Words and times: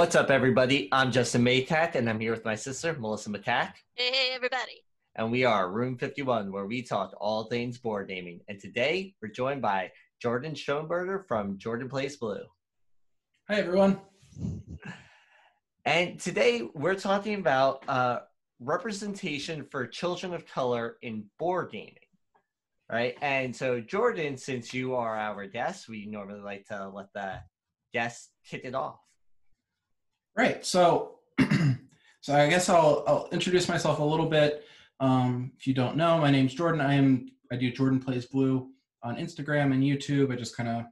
What's 0.00 0.16
up, 0.16 0.30
everybody? 0.30 0.88
I'm 0.92 1.12
Justin 1.12 1.44
Maytack, 1.44 1.94
and 1.94 2.08
I'm 2.08 2.18
here 2.18 2.32
with 2.32 2.46
my 2.46 2.54
sister, 2.54 2.96
Melissa 2.98 3.28
Mattack. 3.28 3.74
Hey, 3.96 4.30
everybody. 4.32 4.82
And 5.16 5.30
we 5.30 5.44
are 5.44 5.70
Room 5.70 5.98
51, 5.98 6.50
where 6.50 6.64
we 6.64 6.80
talk 6.80 7.12
all 7.20 7.44
things 7.44 7.76
board 7.76 8.08
gaming. 8.08 8.40
And 8.48 8.58
today 8.58 9.14
we're 9.20 9.28
joined 9.28 9.60
by 9.60 9.90
Jordan 10.18 10.54
Schoenberger 10.54 11.28
from 11.28 11.58
Jordan 11.58 11.90
Plays 11.90 12.16
Blue. 12.16 12.40
Hi, 13.50 13.56
everyone. 13.56 14.00
And 15.84 16.18
today 16.18 16.66
we're 16.72 16.94
talking 16.94 17.34
about 17.34 17.86
uh, 17.86 18.20
representation 18.58 19.66
for 19.70 19.86
children 19.86 20.32
of 20.32 20.46
color 20.46 20.96
in 21.02 21.26
board 21.38 21.72
gaming. 21.72 21.96
Right. 22.90 23.18
And 23.20 23.54
so, 23.54 23.82
Jordan, 23.82 24.38
since 24.38 24.72
you 24.72 24.94
are 24.94 25.14
our 25.14 25.46
guest, 25.46 25.90
we 25.90 26.06
normally 26.06 26.40
like 26.40 26.64
to 26.68 26.88
let 26.88 27.12
the 27.12 27.40
guest 27.92 28.30
kick 28.46 28.62
it 28.64 28.74
off. 28.74 28.96
Right. 30.40 30.64
So, 30.64 31.16
so 32.22 32.34
I 32.34 32.48
guess 32.48 32.70
I'll, 32.70 33.04
I'll 33.06 33.28
introduce 33.30 33.68
myself 33.68 33.98
a 33.98 34.02
little 34.02 34.24
bit. 34.24 34.64
Um, 34.98 35.52
if 35.58 35.66
you 35.66 35.74
don't 35.74 35.96
know, 35.96 36.16
my 36.16 36.30
name's 36.30 36.54
Jordan. 36.54 36.80
I 36.80 36.94
am 36.94 37.28
I 37.52 37.56
do 37.56 37.70
Jordan 37.70 38.00
Plays 38.00 38.24
Blue 38.24 38.70
on 39.02 39.16
Instagram 39.16 39.74
and 39.74 39.82
YouTube. 39.82 40.32
I 40.32 40.36
just 40.36 40.56
kind 40.56 40.70
of 40.70 40.86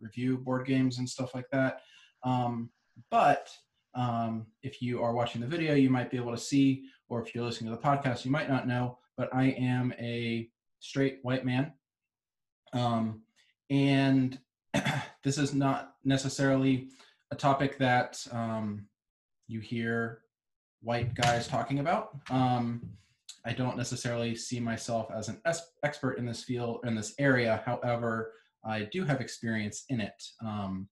review 0.00 0.36
board 0.36 0.66
games 0.66 0.98
and 0.98 1.08
stuff 1.08 1.34
like 1.34 1.46
that. 1.50 1.80
Um, 2.24 2.68
but 3.10 3.48
um, 3.94 4.48
if 4.62 4.82
you 4.82 5.02
are 5.02 5.14
watching 5.14 5.40
the 5.40 5.46
video, 5.46 5.72
you 5.72 5.88
might 5.88 6.10
be 6.10 6.18
able 6.18 6.32
to 6.32 6.38
see, 6.38 6.84
or 7.08 7.22
if 7.22 7.34
you're 7.34 7.42
listening 7.42 7.70
to 7.70 7.76
the 7.78 7.82
podcast, 7.82 8.26
you 8.26 8.30
might 8.30 8.50
not 8.50 8.68
know. 8.68 8.98
But 9.16 9.34
I 9.34 9.44
am 9.44 9.94
a 9.98 10.50
straight 10.80 11.20
white 11.22 11.46
man, 11.46 11.72
um, 12.74 13.22
and 13.70 14.38
this 15.24 15.38
is 15.38 15.54
not 15.54 15.94
necessarily 16.04 16.90
a 17.34 17.36
topic 17.36 17.78
that 17.78 18.24
um, 18.30 18.86
you 19.48 19.58
hear 19.58 20.20
white 20.82 21.14
guys 21.16 21.48
talking 21.48 21.80
about. 21.80 22.10
Um, 22.30 22.80
I 23.44 23.52
don't 23.52 23.76
necessarily 23.76 24.36
see 24.36 24.60
myself 24.60 25.10
as 25.12 25.28
an 25.28 25.40
es- 25.44 25.72
expert 25.82 26.12
in 26.12 26.26
this 26.26 26.44
field 26.44 26.78
in 26.84 26.94
this 26.94 27.12
area. 27.18 27.60
However, 27.66 28.32
I 28.64 28.88
do 28.92 29.04
have 29.04 29.20
experience 29.20 29.84
in 29.88 30.00
it. 30.00 30.22
Um, 30.40 30.88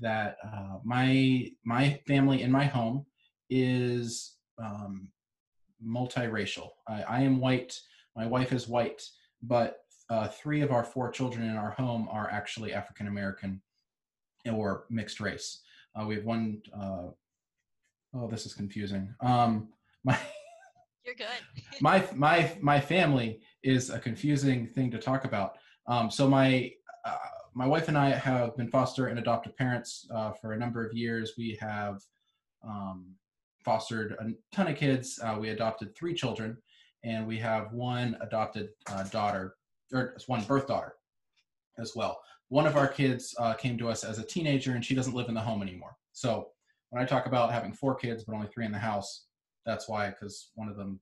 that 0.00 0.36
uh, 0.44 0.78
my 0.82 1.48
my 1.64 2.00
family 2.08 2.42
in 2.42 2.50
my 2.50 2.64
home 2.64 3.06
is 3.48 4.34
um, 4.58 5.06
multiracial. 5.86 6.70
I, 6.88 7.02
I, 7.02 7.20
am 7.20 7.38
white. 7.38 7.78
My 8.16 8.26
wife 8.26 8.52
is 8.52 8.66
white, 8.66 9.02
but 9.42 9.76
uh, 10.10 10.26
three 10.26 10.60
of 10.62 10.72
our 10.72 10.82
four 10.82 11.12
children 11.12 11.48
in 11.48 11.56
our 11.56 11.70
home 11.70 12.08
are 12.10 12.28
actually 12.32 12.72
African 12.72 13.06
American 13.06 13.62
or 14.52 14.86
mixed 14.90 15.20
race. 15.20 15.60
Uh, 15.98 16.06
we 16.06 16.16
have 16.16 16.24
one. 16.24 16.60
Uh, 16.76 17.08
oh, 18.14 18.28
this 18.28 18.46
is 18.46 18.54
confusing. 18.54 19.14
Um, 19.20 19.68
my 20.04 20.18
you're 21.04 21.14
good. 21.14 21.26
my 21.80 22.04
my 22.14 22.56
my 22.60 22.80
family 22.80 23.40
is 23.62 23.90
a 23.90 23.98
confusing 23.98 24.66
thing 24.66 24.90
to 24.90 24.98
talk 24.98 25.24
about. 25.24 25.56
Um, 25.86 26.10
so 26.10 26.28
my 26.28 26.70
uh, 27.04 27.16
my 27.54 27.66
wife 27.66 27.88
and 27.88 27.96
I 27.96 28.10
have 28.10 28.56
been 28.56 28.68
foster 28.68 29.08
and 29.08 29.18
adoptive 29.18 29.56
parents 29.56 30.06
uh, 30.14 30.32
for 30.32 30.52
a 30.52 30.58
number 30.58 30.84
of 30.84 30.92
years. 30.92 31.34
We 31.38 31.56
have 31.60 32.00
um, 32.66 33.14
fostered 33.64 34.16
a 34.18 34.32
ton 34.54 34.68
of 34.68 34.76
kids. 34.76 35.18
Uh, 35.22 35.36
we 35.38 35.50
adopted 35.50 35.94
three 35.94 36.14
children, 36.14 36.56
and 37.04 37.26
we 37.26 37.38
have 37.38 37.72
one 37.72 38.16
adopted 38.20 38.70
uh, 38.90 39.04
daughter, 39.04 39.54
or 39.92 40.16
one 40.26 40.42
birth 40.42 40.66
daughter, 40.66 40.94
as 41.78 41.92
well 41.94 42.18
one 42.48 42.66
of 42.66 42.76
our 42.76 42.88
kids 42.88 43.34
uh, 43.38 43.54
came 43.54 43.78
to 43.78 43.88
us 43.88 44.04
as 44.04 44.18
a 44.18 44.24
teenager 44.24 44.72
and 44.72 44.84
she 44.84 44.94
doesn't 44.94 45.14
live 45.14 45.28
in 45.28 45.34
the 45.34 45.40
home 45.40 45.62
anymore. 45.62 45.96
So 46.12 46.48
when 46.90 47.02
I 47.02 47.06
talk 47.06 47.26
about 47.26 47.52
having 47.52 47.72
four 47.72 47.94
kids 47.94 48.24
but 48.24 48.34
only 48.34 48.48
three 48.48 48.66
in 48.66 48.72
the 48.72 48.78
house, 48.78 49.26
that's 49.66 49.88
why 49.88 50.10
because 50.10 50.50
one 50.54 50.68
of 50.68 50.76
them 50.76 51.00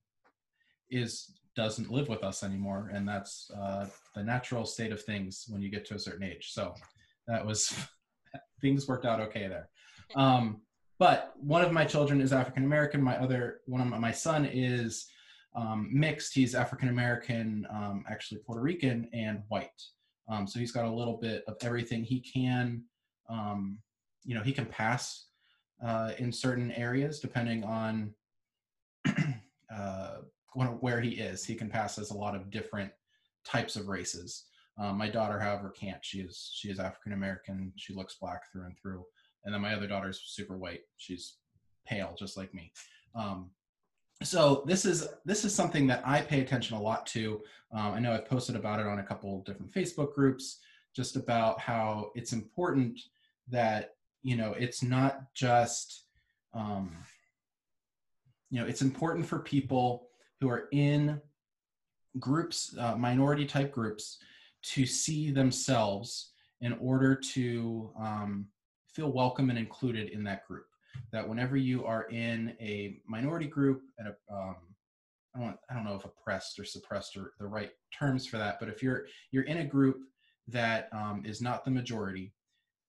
is 0.91 1.33
doesn't 1.55 1.91
live 1.91 2.09
with 2.09 2.25
us 2.25 2.43
anymore, 2.43 2.91
and 2.95 3.07
that's 3.07 3.51
uh, 3.51 3.87
the 4.15 4.23
natural 4.23 4.65
state 4.65 4.93
of 4.93 5.03
things 5.03 5.45
when 5.49 5.61
you 5.61 5.69
get 5.69 5.85
to 5.87 5.95
a 5.95 5.99
certain 5.99 6.23
age. 6.23 6.53
So 6.53 6.75
that 7.27 7.45
was 7.45 7.75
things 8.61 8.89
worked 8.89 9.05
out 9.05 9.21
okay 9.21 9.49
there. 9.49 9.69
Um, 10.15 10.63
but 10.99 11.33
one 11.37 11.63
of 11.63 11.73
my 11.73 11.85
children 11.85 12.21
is 12.21 12.33
African 12.33 12.65
American. 12.65 13.03
My 13.03 13.17
other 13.19 13.61
one 13.67 13.81
of 13.81 13.87
my, 13.89 13.99
my 13.99 14.13
son 14.13 14.49
is 14.51 15.07
um, 15.55 15.89
mixed. 15.93 16.35
He's 16.35 16.55
African 16.55 16.89
American, 16.89 17.67
um, 17.71 18.05
actually 18.09 18.41
Puerto 18.47 18.63
Rican, 18.63 19.09
and 19.13 19.43
white. 19.49 19.83
Um, 20.29 20.47
so 20.47 20.59
he's 20.59 20.73
got 20.73 20.85
a 20.85 20.91
little 20.91 21.17
bit 21.17 21.45
of 21.49 21.57
everything. 21.63 22.05
He 22.05 22.21
can, 22.21 22.85
um, 23.29 23.79
you 24.25 24.35
know, 24.35 24.43
he 24.43 24.53
can 24.53 24.67
pass 24.67 25.27
uh, 25.85 26.13
in 26.19 26.33
certain 26.33 26.71
areas 26.73 27.21
depending 27.21 27.65
on 27.65 28.15
uh, 29.75 30.19
where 30.55 31.01
he 31.01 31.11
is. 31.11 31.45
He 31.45 31.55
can 31.55 31.69
pass 31.69 31.99
as 31.99 32.11
a 32.11 32.17
lot 32.17 32.35
of 32.35 32.51
different 32.51 32.93
types 33.45 33.77
of 33.77 33.89
races. 33.89 34.45
Um, 34.79 34.97
my 34.97 35.09
daughter, 35.09 35.39
however, 35.39 35.71
can't. 35.71 36.03
She 36.05 36.21
is 36.21 36.51
she 36.55 36.71
is 36.71 36.79
African 36.79 37.13
American. 37.13 37.73
She 37.77 37.95
looks 37.95 38.17
black 38.21 38.51
through 38.51 38.67
and 38.67 38.79
through. 38.79 39.05
And 39.45 39.53
then 39.53 39.61
my 39.61 39.75
other 39.75 39.87
daughter's 39.87 40.23
super 40.25 40.57
white. 40.57 40.81
She's 40.97 41.37
pale, 41.87 42.15
just 42.19 42.37
like 42.37 42.55
me. 42.55 42.73
Um, 43.15 43.51
so 44.27 44.63
this 44.67 44.85
is 44.85 45.09
this 45.25 45.45
is 45.45 45.55
something 45.55 45.87
that 45.87 46.03
I 46.05 46.21
pay 46.21 46.41
attention 46.41 46.77
a 46.77 46.81
lot 46.81 47.07
to. 47.07 47.41
Um, 47.73 47.95
I 47.95 47.99
know 47.99 48.13
I've 48.13 48.29
posted 48.29 48.57
about 48.57 48.81
it 48.81 48.87
on 48.87 48.99
a 48.99 49.03
couple 49.03 49.43
different 49.43 49.73
Facebook 49.73 50.15
groups, 50.15 50.61
just 50.95 51.17
about 51.17 51.61
how 51.61 52.11
it's 52.15 52.33
important 52.33 53.01
that 53.49 53.95
you 54.23 54.37
know 54.37 54.55
it's 54.59 54.83
not 54.83 55.33
just 55.35 56.05
um, 56.55 56.97
you 58.51 58.61
know 58.61 58.67
it's 58.67 58.83
important 58.83 59.27
for 59.27 59.39
people 59.39 60.09
who 60.41 60.49
are 60.49 60.69
in 60.73 61.21
groups, 62.19 62.77
uh, 62.79 62.97
minority 62.97 63.47
type 63.47 63.73
groups, 63.73 64.19
to 64.63 64.85
see 64.85 65.31
themselves 65.31 66.33
in 66.61 66.75
order 66.75 67.15
to 67.15 67.91
um, 67.99 68.47
feel 68.93 69.11
welcome 69.11 69.51
and 69.51 69.59
included 69.59 70.11
in 70.11 70.23
that 70.25 70.47
group 70.47 70.67
that 71.13 71.29
whenever 71.29 71.57
you 71.57 71.85
are 71.85 72.05
in 72.05 72.55
a 72.61 73.01
minority 73.07 73.47
group 73.47 73.83
and 73.99 74.09
a, 74.09 74.35
um, 74.35 74.57
I 75.35 75.41
don't, 75.41 75.57
I 75.71 75.75
don't 75.75 75.85
know 75.85 75.95
if 75.95 76.05
oppressed 76.05 76.59
or 76.59 76.65
suppressed 76.65 77.17
are 77.17 77.33
the 77.39 77.47
right 77.47 77.71
terms 77.97 78.27
for 78.27 78.39
that, 78.39 78.59
but 78.61 78.69
if 78.69 78.83
you're 78.83 79.07
you're 79.31 79.45
in 79.45 79.59
a 79.59 79.65
group 79.65 80.01
that 80.49 80.89
um, 80.93 81.23
is 81.25 81.41
not 81.41 81.65
the 81.65 81.71
majority, 81.71 82.33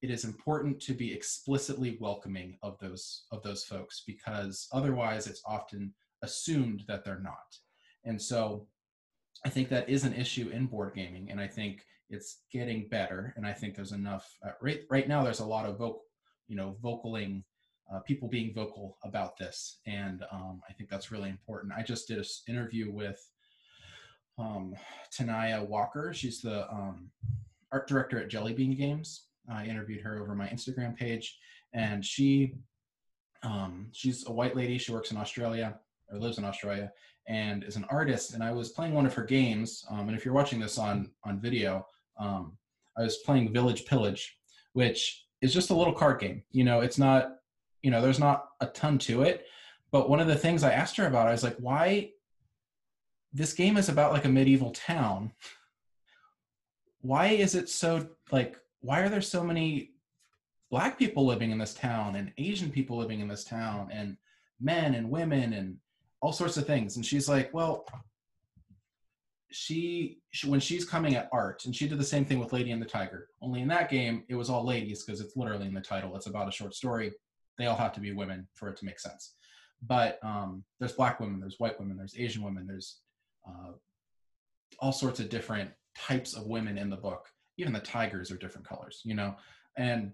it 0.02 0.09
is 0.09 0.25
important 0.25 0.81
to 0.81 0.94
be 0.94 1.13
explicitly 1.13 1.97
welcoming 2.02 2.58
of 2.62 2.78
those 2.80 3.24
of 3.31 3.42
those 3.44 3.63
folks 3.63 4.03
because 4.06 4.68
otherwise 4.74 5.28
it's 5.28 5.42
often 5.46 5.94
assumed 6.22 6.84
that 6.88 7.06
they're 7.06 7.19
not. 7.19 7.58
And 8.03 8.22
so 8.22 8.68
I 9.46 9.50
think 9.50 9.69
that 9.69 9.90
is 9.90 10.03
an 10.03 10.13
issue 10.13 10.50
in 10.50 10.66
board 10.66 10.94
gaming, 10.96 11.30
and 11.31 11.40
I 11.40 11.47
think 11.47 11.86
it's 12.09 12.42
getting 12.52 12.88
better. 12.90 13.34
And 13.38 13.46
I 13.46 13.53
think 13.53 13.75
there's 13.75 13.92
enough 13.94 14.30
uh, 14.46 14.52
right 14.62 14.81
right 14.90 15.08
now. 15.08 15.24
There's 15.24 15.40
a 15.40 15.46
lot 15.46 15.66
of 15.66 15.78
vocal, 15.78 16.03
you 16.47 16.56
know, 16.56 16.75
vocaling 16.84 17.44
uh, 17.94 18.00
people 18.00 18.28
being 18.28 18.54
vocal 18.54 18.98
about 19.04 19.38
this. 19.38 19.80
And 19.86 20.24
um, 20.31 20.62
I 20.70 20.74
think 20.74 20.90
that's 20.90 21.12
really 21.12 21.30
important. 21.30 21.74
I 21.78 21.84
just 21.84 22.08
did 22.08 22.18
an 22.18 22.26
interview 22.48 22.92
with 22.92 23.20
um, 24.38 24.74
Tania 25.12 25.64
Walker. 25.64 26.14
She's 26.14 26.42
the 26.42 26.70
um, 26.72 27.09
art 27.72 27.88
director 27.88 28.20
at 28.20 28.30
Jelly 28.30 28.54
Bean 28.54 28.76
Games. 28.76 29.26
I 29.52 29.66
interviewed 29.66 30.02
her 30.02 30.22
over 30.22 30.34
my 30.36 30.48
Instagram 30.48 30.96
page, 30.96 31.38
and 31.74 32.04
she 32.04 32.56
um, 33.44 33.88
she's 33.92 34.25
a 34.28 34.31
white 34.31 34.56
lady. 34.56 34.78
She 34.78 34.94
works 34.94 35.12
in 35.12 35.18
Australia 35.18 35.78
or 36.10 36.18
lives 36.18 36.38
in 36.38 36.46
Australia, 36.46 36.92
and 37.28 37.64
is 37.64 37.75
an 37.75 37.86
artist. 37.90 38.34
And 38.34 38.44
I 38.44 38.52
was 38.52 38.70
playing 38.70 38.94
one 38.94 39.06
of 39.06 39.14
her 39.14 39.24
games. 39.24 39.86
Um, 39.90 40.08
and 40.08 40.18
if 40.18 40.24
you're 40.24 40.34
watching 40.34 40.60
this 40.60 40.78
on 40.78 41.12
on 41.25 41.42
video, 41.42 41.86
um, 42.18 42.57
I 42.98 43.04
was 43.04 43.18
playing 43.18 43.51
Village 43.51 43.86
Pillage, 43.86 44.38
which 44.72 45.25
is 45.42 45.54
just 45.54 45.72
a 45.72 45.75
little 45.75 45.94
card 45.94 46.22
game. 46.22 46.42
You 46.51 46.63
know, 46.63 46.80
it's 46.80 46.98
not 46.98 47.34
you 47.83 47.91
know, 47.91 48.01
there's 48.01 48.19
not 48.19 48.47
a 48.62 48.65
ton 48.68 48.97
to 48.97 49.21
it. 49.21 49.45
But 49.91 50.09
one 50.09 50.19
of 50.19 50.27
the 50.27 50.35
things 50.35 50.63
I 50.63 50.71
asked 50.71 50.97
her 50.97 51.06
about, 51.06 51.27
I 51.27 51.31
was 51.31 51.44
like, 51.44 51.57
why 51.57 52.09
this 53.33 53.53
game 53.53 53.77
is 53.77 53.89
about 53.89 54.13
like 54.13 54.25
a 54.25 54.30
medieval 54.30 54.71
town. 54.71 55.31
Why 57.01 57.27
is 57.27 57.56
it 57.56 57.68
so 57.68 58.07
like 58.31 58.57
why 58.81 59.01
are 59.01 59.09
there 59.09 59.21
so 59.21 59.44
many 59.44 59.91
black 60.69 61.00
people 61.00 61.25
living 61.25 61.51
in 61.51 61.57
this 61.57 61.74
town 61.74 62.15
and 62.15 62.31
Asian 62.38 62.69
people 62.69 62.97
living 62.97 63.19
in 63.19 63.27
this 63.27 63.44
town 63.44 63.89
and 63.91 64.18
men 64.59 64.95
and 64.95 65.09
women 65.09 65.53
and 65.53 65.77
all 66.21 66.31
sorts 66.31 66.57
of 66.57 66.68
things? 66.68 66.95
And 66.95 67.06
she's 67.06 67.27
like, 67.27 67.53
well, 67.53 67.86
she, 69.51 70.19
she, 70.31 70.50
when 70.50 70.59
she's 70.59 70.86
coming 70.86 71.15
at 71.15 71.29
art 71.31 71.65
and 71.65 71.75
she 71.75 71.88
did 71.88 72.00
the 72.00 72.03
same 72.03 72.25
thing 72.25 72.39
with 72.39 72.53
lady 72.53 72.71
and 72.71 72.81
the 72.81 72.88
tiger 72.88 73.27
only 73.39 73.62
in 73.62 73.68
that 73.68 73.88
game 73.88 74.24
it 74.27 74.33
was 74.33 74.50
all 74.50 74.65
ladies 74.65 75.03
because 75.03 75.21
it's 75.21 75.38
literally 75.38 75.68
in 75.68 75.75
the 75.75 75.79
title 75.79 76.15
it's 76.15 76.25
about 76.25 76.47
a 76.47 76.51
short 76.51 76.74
story 76.74 77.12
they 77.57 77.65
all 77.65 77.75
have 77.75 77.94
to 77.94 78.00
be 78.00 78.13
women 78.13 78.47
for 78.53 78.69
it 78.69 78.77
to 78.77 78.85
make 78.85 79.00
sense. 79.00 79.35
But 79.85 80.19
um, 80.23 80.63
there's 80.79 80.94
black 80.94 81.19
women, 81.19 81.39
there's 81.39 81.59
white 81.59 81.79
women, 81.79 81.97
there's 81.97 82.15
Asian 82.17 82.44
women, 82.44 82.65
there's 82.65 83.00
uh, 83.47 83.73
all 84.79 84.91
sorts 84.91 85.19
of 85.19 85.29
different 85.29 85.71
types 85.97 86.33
of 86.33 86.47
women 86.47 86.77
in 86.77 86.89
the 86.89 86.95
book. 86.95 87.27
Even 87.57 87.73
the 87.73 87.79
tigers 87.79 88.31
are 88.31 88.38
different 88.38 88.67
colors, 88.67 89.01
you 89.03 89.13
know. 89.13 89.35
And 89.77 90.13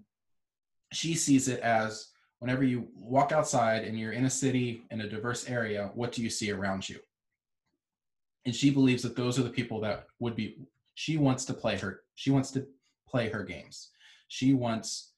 she 0.91 1.13
sees 1.13 1.47
it 1.47 1.59
as 1.62 2.09
whenever 2.39 2.63
you 2.63 2.88
walk 2.95 3.31
outside 3.31 3.83
and 3.83 4.00
you're 4.00 4.13
in 4.13 4.25
a 4.25 4.30
city 4.30 4.83
in 4.91 5.01
a 5.01 5.09
diverse 5.09 5.47
area, 5.47 5.91
what 5.94 6.12
do 6.12 6.24
you 6.24 6.30
see 6.30 6.51
around 6.51 6.88
you? 6.88 7.00
And 8.45 8.56
she 8.56 8.69
believes 8.69 9.03
that 9.03 9.15
those 9.15 9.38
are 9.38 9.44
the 9.44 9.50
people 9.50 9.80
that 9.81 10.07
would 10.19 10.36
be. 10.36 10.57
She 10.95 11.18
wants 11.18 11.45
to 11.45 11.53
play 11.53 11.77
her. 11.77 12.01
She 12.15 12.31
wants 12.31 12.51
to 12.51 12.65
play 13.07 13.30
her 13.30 13.44
games. 13.44 13.91
She 14.27 14.53
wants. 14.53 15.09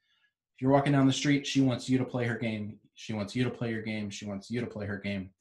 You're 0.62 0.72
walking 0.72 0.94
down 0.94 1.08
the 1.08 1.14
street, 1.14 1.48
she 1.48 1.60
wants 1.60 1.90
you 1.90 1.98
to 1.98 2.06
play 2.06 2.26
her 2.26 2.38
game. 2.38 2.78
She 2.94 3.14
wants 3.14 3.36
you 3.36 3.44
to 3.44 3.50
play 3.50 3.72
your 3.72 3.82
game. 3.82 4.12
She 4.12 4.28
wants 4.28 4.52
you 4.52 4.62
to 4.62 4.68
play 4.68 4.86
her 4.86 5.00
game, 5.00 5.32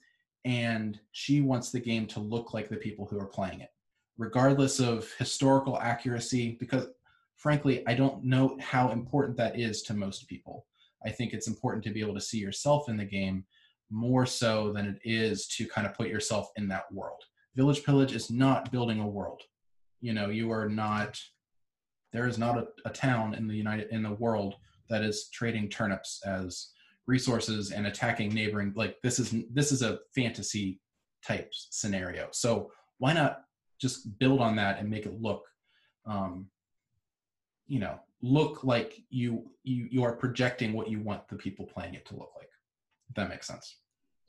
and 0.46 0.98
she 1.12 1.42
wants 1.42 1.70
the 1.70 1.78
game 1.78 2.06
to 2.06 2.20
look 2.20 2.54
like 2.54 2.70
the 2.70 2.76
people 2.76 3.04
who 3.04 3.20
are 3.20 3.26
playing 3.26 3.60
it, 3.60 3.68
regardless 4.16 4.80
of 4.80 5.12
historical 5.18 5.78
accuracy. 5.78 6.56
Because 6.58 6.86
frankly, 7.36 7.86
I 7.86 7.92
don't 7.92 8.24
know 8.24 8.56
how 8.62 8.92
important 8.92 9.36
that 9.36 9.60
is 9.60 9.82
to 9.82 9.94
most 9.94 10.26
people. 10.26 10.64
I 11.04 11.10
think 11.10 11.34
it's 11.34 11.48
important 11.48 11.84
to 11.84 11.90
be 11.90 12.00
able 12.00 12.14
to 12.14 12.20
see 12.20 12.38
yourself 12.38 12.88
in 12.88 12.96
the 12.96 13.04
game 13.04 13.44
more 13.90 14.24
so 14.24 14.72
than 14.72 14.86
it 14.86 15.00
is 15.04 15.46
to 15.48 15.66
kind 15.66 15.86
of 15.86 15.92
put 15.92 16.08
yourself 16.08 16.48
in 16.56 16.66
that 16.68 16.90
world. 16.90 17.20
Village 17.56 17.84
Pillage 17.84 18.14
is 18.14 18.30
not 18.30 18.72
building 18.72 19.00
a 19.00 19.06
world. 19.06 19.42
You 20.00 20.14
know, 20.14 20.30
you 20.30 20.50
are 20.50 20.66
not. 20.66 21.20
There 22.10 22.26
is 22.26 22.38
not 22.38 22.56
a, 22.56 22.68
a 22.86 22.90
town 22.90 23.34
in 23.34 23.46
the 23.46 23.54
United 23.54 23.88
in 23.90 24.02
the 24.02 24.14
world 24.14 24.54
that 24.90 25.02
is 25.02 25.28
trading 25.32 25.68
turnips 25.68 26.20
as 26.26 26.70
resources 27.06 27.72
and 27.72 27.86
attacking 27.86 28.32
neighboring. 28.32 28.72
Like 28.76 28.96
this 29.02 29.18
is 29.18 29.34
this 29.52 29.72
is 29.72 29.82
a 29.82 29.98
fantasy 30.14 30.80
type 31.26 31.50
scenario. 31.52 32.28
So 32.32 32.70
why 32.98 33.12
not 33.12 33.42
just 33.80 34.18
build 34.18 34.40
on 34.40 34.56
that 34.56 34.78
and 34.78 34.88
make 34.88 35.06
it 35.06 35.20
look, 35.20 35.44
um, 36.06 36.46
you 37.66 37.80
know, 37.80 37.98
look 38.22 38.64
like 38.64 39.02
you 39.08 39.50
you 39.64 39.88
you 39.90 40.04
are 40.04 40.14
projecting 40.14 40.72
what 40.72 40.90
you 40.90 41.00
want 41.00 41.26
the 41.28 41.36
people 41.36 41.64
playing 41.64 41.94
it 41.94 42.06
to 42.06 42.16
look 42.16 42.32
like. 42.36 42.50
If 43.08 43.16
that 43.16 43.28
makes 43.28 43.46
sense. 43.46 43.76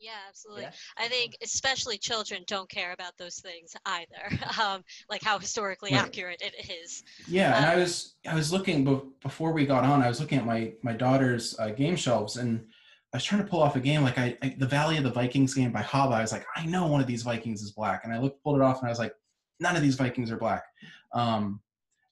Yeah, 0.01 0.17
absolutely. 0.27 0.63
Yeah. 0.63 0.71
I 0.97 1.07
think 1.07 1.37
especially 1.43 1.97
children 1.99 2.43
don't 2.47 2.69
care 2.69 2.91
about 2.91 3.17
those 3.17 3.39
things 3.39 3.75
either, 3.85 4.39
um, 4.61 4.83
like 5.09 5.21
how 5.23 5.37
historically 5.39 5.91
Right. 5.91 6.01
accurate 6.05 6.41
it 6.41 6.69
is. 6.71 7.03
Yeah, 7.27 7.55
and 7.55 7.65
I 7.65 7.75
Um, 7.75 7.79
was 7.81 8.15
I 8.27 8.33
was 8.35 8.51
looking 8.51 8.83
be- 8.83 9.01
before 9.21 9.53
we 9.53 9.65
got 9.65 9.83
on. 9.83 10.01
I 10.01 10.07
was 10.07 10.19
looking 10.19 10.39
at 10.39 10.45
my 10.45 10.73
my 10.81 10.93
daughter's 10.93 11.57
uh, 11.59 11.69
game 11.69 11.95
shelves, 11.95 12.37
and 12.37 12.65
I 13.13 13.17
was 13.17 13.23
trying 13.23 13.43
to 13.43 13.47
pull 13.47 13.61
off 13.61 13.75
a 13.75 13.79
game 13.79 14.01
like 14.01 14.17
I, 14.17 14.37
I 14.41 14.55
the 14.57 14.67
Valley 14.67 14.97
of 14.97 15.03
the 15.03 15.11
Vikings 15.11 15.53
game 15.53 15.71
by 15.71 15.83
Haba. 15.83 16.13
I 16.13 16.21
was 16.21 16.31
like, 16.31 16.45
I 16.55 16.65
know 16.65 16.87
one 16.87 17.01
of 17.01 17.07
these 17.07 17.23
Vikings 17.23 17.61
is 17.61 17.71
black, 17.71 18.01
and 18.03 18.13
I 18.13 18.19
looked 18.19 18.43
pulled 18.43 18.55
it 18.55 18.61
off, 18.63 18.79
and 18.79 18.87
I 18.87 18.89
was 18.89 18.99
like, 18.99 19.13
none 19.59 19.75
of 19.75 19.83
these 19.83 19.95
Vikings 19.95 20.31
are 20.31 20.37
black. 20.37 20.63
Um, 21.13 21.61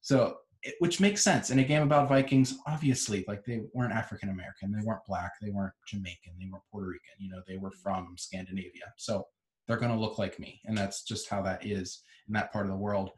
so 0.01 0.37
it, 0.63 0.75
which 0.79 0.99
makes 0.99 1.23
sense 1.23 1.49
in 1.49 1.59
a 1.59 1.63
game 1.63 1.83
about 1.83 2.09
Vikings. 2.09 2.57
Obviously, 2.67 3.25
like 3.27 3.43
they 3.45 3.61
weren't 3.73 3.93
African 3.93 4.29
American, 4.29 4.71
they 4.71 4.85
weren't 4.85 5.05
black, 5.07 5.31
they 5.41 5.51
weren't 5.51 5.73
Jamaican, 5.87 6.33
they 6.39 6.47
weren't 6.51 6.63
Puerto 6.71 6.87
Rican. 6.87 7.15
You 7.19 7.29
know, 7.31 7.41
they 7.47 7.57
were 7.57 7.71
from 7.71 8.15
Scandinavia, 8.17 8.93
so 8.97 9.27
they're 9.67 9.77
going 9.77 9.91
to 9.91 9.99
look 9.99 10.17
like 10.17 10.39
me, 10.39 10.61
and 10.65 10.77
that's 10.77 11.03
just 11.03 11.29
how 11.29 11.41
that 11.43 11.65
is 11.65 12.03
in 12.27 12.33
that 12.33 12.51
part 12.51 12.65
of 12.65 12.71
the 12.71 12.77
world. 12.77 13.11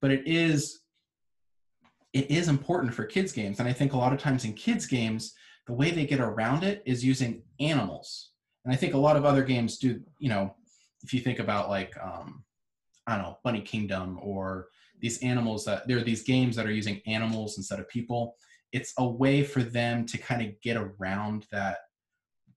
But 0.00 0.10
it 0.10 0.22
is 0.26 0.80
it 2.16 2.30
is 2.30 2.48
important 2.48 2.94
for 2.94 3.04
kids 3.04 3.30
games 3.30 3.60
and 3.60 3.68
i 3.68 3.72
think 3.72 3.92
a 3.92 3.96
lot 3.96 4.12
of 4.12 4.18
times 4.18 4.44
in 4.44 4.54
kids 4.54 4.86
games 4.86 5.34
the 5.66 5.72
way 5.72 5.90
they 5.90 6.06
get 6.06 6.20
around 6.20 6.64
it 6.64 6.82
is 6.86 7.04
using 7.04 7.42
animals 7.60 8.30
and 8.64 8.72
i 8.72 8.76
think 8.76 8.94
a 8.94 8.98
lot 8.98 9.16
of 9.16 9.26
other 9.26 9.42
games 9.42 9.76
do 9.76 10.00
you 10.18 10.30
know 10.30 10.54
if 11.02 11.12
you 11.12 11.20
think 11.20 11.38
about 11.40 11.68
like 11.68 11.94
um 12.02 12.42
i 13.06 13.14
don't 13.14 13.22
know 13.22 13.38
bunny 13.44 13.60
kingdom 13.60 14.18
or 14.22 14.68
these 15.00 15.22
animals 15.22 15.64
that 15.64 15.86
there 15.86 15.98
are 15.98 16.02
these 16.04 16.22
games 16.22 16.56
that 16.56 16.66
are 16.66 16.72
using 16.72 17.00
animals 17.06 17.58
instead 17.58 17.80
of 17.80 17.88
people 17.88 18.36
it's 18.72 18.92
a 18.98 19.06
way 19.06 19.42
for 19.42 19.62
them 19.62 20.04
to 20.04 20.18
kind 20.18 20.42
of 20.42 20.60
get 20.60 20.76
around 20.76 21.46
that 21.52 21.78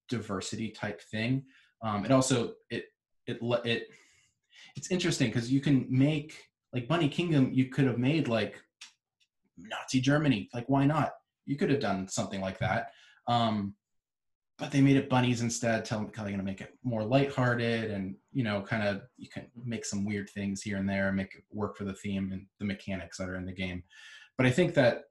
diversity 0.09 0.69
type 0.69 1.01
thing 1.11 1.43
um 1.83 2.05
it 2.05 2.11
also 2.11 2.53
it 2.69 2.85
it 3.27 3.37
it 3.65 3.87
it's 4.75 4.91
interesting 4.91 5.27
because 5.27 5.51
you 5.51 5.61
can 5.61 5.85
make 5.89 6.45
like 6.73 6.87
bunny 6.87 7.09
kingdom 7.09 7.49
you 7.51 7.65
could 7.65 7.85
have 7.85 7.97
made 7.97 8.27
like 8.27 8.59
Nazi 9.67 10.01
Germany. 10.01 10.49
Like, 10.53 10.67
why 10.67 10.85
not? 10.85 11.11
You 11.45 11.55
could 11.57 11.69
have 11.69 11.79
done 11.79 12.07
something 12.07 12.41
like 12.41 12.59
that. 12.59 12.91
Um, 13.27 13.75
but 14.59 14.71
they 14.71 14.81
made 14.81 14.97
it 14.97 15.09
bunnies 15.09 15.41
instead. 15.41 15.85
Tell 15.85 15.99
them 15.99 16.11
they're 16.13 16.25
going 16.25 16.37
to 16.37 16.43
make 16.43 16.61
it 16.61 16.75
more 16.83 17.03
lighthearted 17.03 17.91
and, 17.91 18.15
you 18.33 18.43
know, 18.43 18.61
kind 18.61 18.85
of 18.85 19.03
you 19.17 19.29
can 19.29 19.47
make 19.63 19.85
some 19.85 20.05
weird 20.05 20.29
things 20.29 20.61
here 20.61 20.77
and 20.77 20.87
there, 20.87 21.07
and 21.07 21.17
make 21.17 21.33
it 21.33 21.43
work 21.51 21.77
for 21.77 21.85
the 21.85 21.93
theme 21.93 22.31
and 22.33 22.45
the 22.59 22.65
mechanics 22.65 23.17
that 23.17 23.29
are 23.29 23.35
in 23.35 23.45
the 23.45 23.53
game. 23.53 23.83
But 24.37 24.45
I 24.45 24.51
think 24.51 24.73
that, 24.75 25.03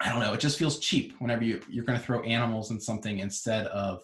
I 0.00 0.10
don't 0.10 0.20
know, 0.20 0.32
it 0.32 0.40
just 0.40 0.58
feels 0.58 0.80
cheap 0.80 1.14
whenever 1.20 1.44
you, 1.44 1.60
you're 1.68 1.84
going 1.84 1.98
to 1.98 2.04
throw 2.04 2.22
animals 2.22 2.72
in 2.72 2.80
something 2.80 3.20
instead 3.20 3.66
of 3.68 4.02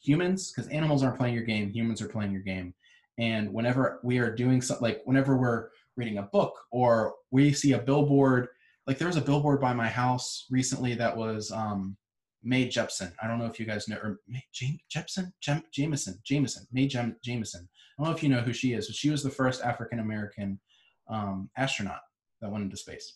humans, 0.00 0.52
because 0.52 0.68
animals 0.70 1.02
aren't 1.02 1.18
playing 1.18 1.34
your 1.34 1.44
game, 1.44 1.70
humans 1.70 2.02
are 2.02 2.08
playing 2.08 2.32
your 2.32 2.42
game. 2.42 2.74
And 3.18 3.52
whenever 3.52 4.00
we 4.02 4.18
are 4.18 4.34
doing 4.34 4.60
something, 4.62 4.82
like 4.82 5.00
whenever 5.04 5.36
we're 5.36 5.68
reading 5.96 6.18
a 6.18 6.22
book 6.22 6.56
or 6.70 7.14
we 7.30 7.52
see 7.52 7.72
a 7.72 7.78
billboard 7.78 8.48
like 8.86 8.98
there 8.98 9.08
was 9.08 9.16
a 9.16 9.20
billboard 9.20 9.60
by 9.60 9.74
my 9.74 9.88
house 9.88 10.46
recently 10.48 10.94
that 10.94 11.14
was 11.14 11.50
um 11.50 11.96
Mae 12.42 12.68
Jepson. 12.68 13.12
I 13.22 13.26
don't 13.26 13.38
know 13.38 13.46
if 13.46 13.58
you 13.58 13.66
guys 13.66 13.88
know 13.88 13.96
or 13.96 14.20
Mae 14.28 14.44
Jam- 14.52 14.78
Jepsen, 14.94 15.32
Jem- 15.40 15.64
Jameson, 15.72 16.18
Jameson, 16.24 16.66
Mae 16.72 16.86
Jem- 16.86 17.16
Jameson. 17.22 17.68
I 17.98 18.02
don't 18.02 18.10
know 18.10 18.16
if 18.16 18.22
you 18.22 18.28
know 18.28 18.40
who 18.40 18.52
she 18.52 18.72
is, 18.72 18.86
but 18.86 18.96
she 18.96 19.10
was 19.10 19.22
the 19.22 19.30
first 19.30 19.62
African 19.62 19.98
American 19.98 20.60
um, 21.08 21.50
astronaut 21.56 22.00
that 22.40 22.50
went 22.50 22.64
into 22.64 22.76
space, 22.76 23.14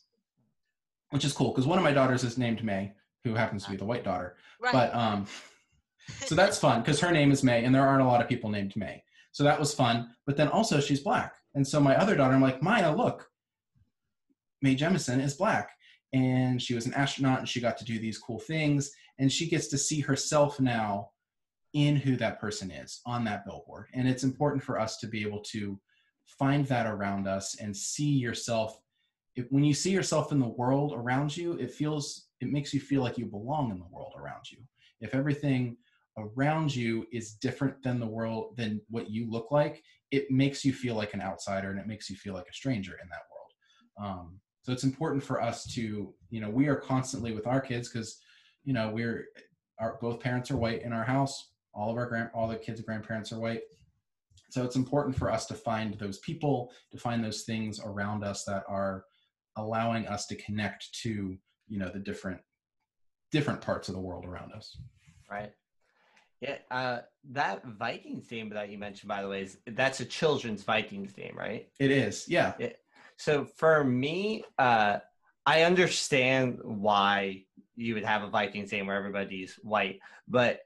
which 1.10 1.24
is 1.24 1.32
cool 1.32 1.50
because 1.50 1.66
one 1.66 1.78
of 1.78 1.84
my 1.84 1.92
daughters 1.92 2.24
is 2.24 2.38
named 2.38 2.64
May, 2.64 2.92
who 3.24 3.34
happens 3.34 3.64
to 3.64 3.70
be 3.70 3.76
the 3.76 3.84
white 3.84 4.04
daughter. 4.04 4.36
Right. 4.60 4.72
But 4.72 4.94
um, 4.94 5.26
so 6.24 6.34
that's 6.34 6.58
fun 6.58 6.80
because 6.80 7.00
her 7.00 7.12
name 7.12 7.30
is 7.30 7.44
May, 7.44 7.64
and 7.64 7.74
there 7.74 7.86
aren't 7.86 8.02
a 8.02 8.06
lot 8.06 8.20
of 8.20 8.28
people 8.28 8.50
named 8.50 8.74
May. 8.76 9.02
So 9.30 9.44
that 9.44 9.58
was 9.58 9.74
fun. 9.74 10.10
But 10.26 10.36
then 10.36 10.48
also 10.48 10.80
she's 10.80 11.00
black, 11.00 11.34
and 11.54 11.66
so 11.66 11.80
my 11.80 11.96
other 11.96 12.16
daughter, 12.16 12.34
I'm 12.34 12.42
like, 12.42 12.62
Maya, 12.62 12.94
look, 12.94 13.28
Mae 14.62 14.74
Jemison 14.74 15.22
is 15.22 15.34
black, 15.34 15.70
and 16.12 16.60
she 16.60 16.74
was 16.74 16.86
an 16.86 16.94
astronaut, 16.94 17.38
and 17.38 17.48
she 17.48 17.60
got 17.60 17.76
to 17.78 17.84
do 17.84 17.98
these 17.98 18.19
cool 18.19 18.38
things, 18.38 18.90
and 19.18 19.30
she 19.30 19.48
gets 19.48 19.68
to 19.68 19.78
see 19.78 20.00
herself 20.00 20.60
now 20.60 21.10
in 21.74 21.96
who 21.96 22.16
that 22.16 22.40
person 22.40 22.70
is 22.70 23.00
on 23.06 23.24
that 23.24 23.44
billboard. 23.46 23.86
And 23.94 24.08
it's 24.08 24.24
important 24.24 24.62
for 24.62 24.78
us 24.78 24.98
to 24.98 25.06
be 25.06 25.22
able 25.22 25.40
to 25.52 25.78
find 26.38 26.66
that 26.66 26.86
around 26.86 27.26
us 27.26 27.56
and 27.60 27.76
see 27.76 28.10
yourself. 28.10 28.78
If, 29.34 29.46
when 29.50 29.64
you 29.64 29.74
see 29.74 29.90
yourself 29.90 30.32
in 30.32 30.40
the 30.40 30.48
world 30.48 30.92
around 30.94 31.36
you, 31.36 31.54
it 31.54 31.70
feels 31.70 32.28
it 32.40 32.48
makes 32.48 32.74
you 32.74 32.81
feel 32.81 33.02
like 33.02 33.19
you 33.19 33.26
belong 33.26 33.70
in 33.70 33.78
the 33.78 33.86
world 33.90 34.12
around 34.19 34.50
you. 34.50 34.58
If 35.00 35.14
everything 35.14 35.76
around 36.19 36.74
you 36.74 37.06
is 37.12 37.34
different 37.34 37.82
than 37.82 37.98
the 37.98 38.06
world 38.06 38.56
than 38.56 38.81
what 38.90 39.10
you 39.10 39.31
look 39.31 39.50
like, 39.50 39.82
it 40.10 40.31
makes 40.31 40.64
you 40.64 40.72
feel 40.72 40.94
like 40.94 41.14
an 41.14 41.22
outsider 41.22 41.70
and 41.70 41.78
it 41.78 41.86
makes 41.86 42.10
you 42.10 42.16
feel 42.16 42.34
like 42.34 42.48
a 42.50 42.54
stranger 42.54 42.98
in 43.02 43.08
that 43.08 43.22
world. 43.31 44.10
Um, 44.10 44.40
so 44.62 44.72
it's 44.72 44.84
important 44.84 45.22
for 45.22 45.40
us 45.40 45.64
to, 45.74 46.14
you 46.31 46.40
know, 46.40 46.50
we 46.50 46.69
are 46.69 46.76
constantly 46.76 47.32
with 47.32 47.46
our 47.46 47.60
kids 47.60 47.88
because, 47.88 48.19
you 48.64 48.72
know, 48.72 48.90
we're 48.90 49.26
our 49.78 49.98
both 50.00 50.20
parents 50.20 50.50
are 50.50 50.56
white 50.56 50.82
in 50.82 50.92
our 50.92 51.04
house. 51.04 51.50
All 51.74 51.90
of 51.90 51.96
our 51.96 52.06
grand, 52.06 52.31
all 52.34 52.48
the 52.48 52.56
kids' 52.56 52.81
grandparents 52.81 53.32
are 53.32 53.38
white. 53.38 53.62
So 54.50 54.64
it's 54.64 54.76
important 54.76 55.16
for 55.16 55.32
us 55.32 55.46
to 55.46 55.54
find 55.54 55.94
those 55.94 56.19
people, 56.19 56.72
to 56.90 56.98
find 56.98 57.24
those 57.24 57.42
things 57.42 57.81
around 57.82 58.22
us 58.22 58.44
that 58.44 58.64
are 58.69 59.04
allowing 59.56 60.06
us 60.06 60.26
to 60.26 60.36
connect 60.36 60.92
to, 61.02 61.36
you 61.69 61.78
know, 61.78 61.88
the 61.88 61.98
different 61.98 62.40
different 63.31 63.60
parts 63.60 63.88
of 63.88 63.94
the 63.94 64.00
world 64.00 64.26
around 64.26 64.52
us. 64.52 64.76
Right. 65.31 65.52
Yeah. 66.42 66.58
Uh, 66.70 66.98
that 67.31 67.64
Vikings 67.64 68.26
game 68.26 68.50
that 68.50 68.69
you 68.69 68.76
mentioned, 68.76 69.08
by 69.08 69.22
the 69.22 69.28
way, 69.28 69.42
is 69.42 69.58
that's 69.69 70.00
a 70.00 70.04
children's 70.04 70.64
Vikings 70.64 71.12
game, 71.12 71.34
right? 71.38 71.69
It 71.78 71.90
is, 71.90 72.26
yeah. 72.28 72.54
So 73.16 73.44
for 73.44 73.84
me, 73.84 74.44
uh, 74.58 74.98
I 75.46 75.62
understand 75.62 76.58
why 76.62 77.44
you 77.76 77.94
would 77.94 78.05
have 78.05 78.22
a 78.22 78.31
Vikings 78.31 78.70
game 78.70 78.86
where 78.86 78.96
everybody's 78.96 79.58
white, 79.62 80.00
but 80.29 80.60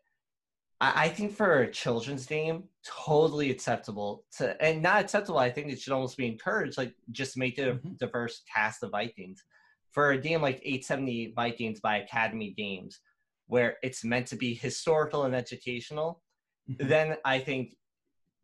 I, 0.80 1.04
I 1.04 1.08
think 1.08 1.32
for 1.32 1.62
a 1.62 1.70
children's 1.70 2.26
game, 2.26 2.64
totally 2.84 3.50
acceptable 3.50 4.25
to, 4.38 4.60
and 4.62 4.82
not 4.82 5.00
acceptable. 5.00 5.38
I 5.38 5.50
think 5.50 5.70
it 5.70 5.80
should 5.80 5.92
almost 5.92 6.16
be 6.16 6.26
encouraged, 6.26 6.78
like 6.78 6.94
just 7.10 7.36
make 7.36 7.58
it 7.58 7.68
a 7.68 7.75
Mhm. 7.75 7.98
diverse 7.98 8.42
cast 8.52 8.82
of 8.82 8.90
Vikings. 8.90 9.42
For 9.92 10.10
a 10.10 10.18
game 10.18 10.42
like 10.42 10.60
870 10.62 11.32
Vikings 11.34 11.80
by 11.80 11.98
Academy 11.98 12.50
Games, 12.50 13.00
where 13.46 13.78
it's 13.82 14.04
meant 14.04 14.26
to 14.28 14.36
be 14.36 14.52
historical 14.52 15.25
and 15.25 15.34
educational, 15.34 16.22
Mhm. 16.68 16.88
then 16.88 17.16
I 17.25 17.38
think 17.38 17.76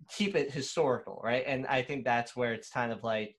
keep 0.09 0.35
it 0.35 0.51
historical, 0.51 1.21
right? 1.23 1.45
And 1.47 1.67
I 1.67 1.83
think 1.83 2.05
that's 2.05 2.35
where 2.35 2.55
it's 2.55 2.71
kind 2.71 2.91
of 2.93 3.03
like 3.05 3.37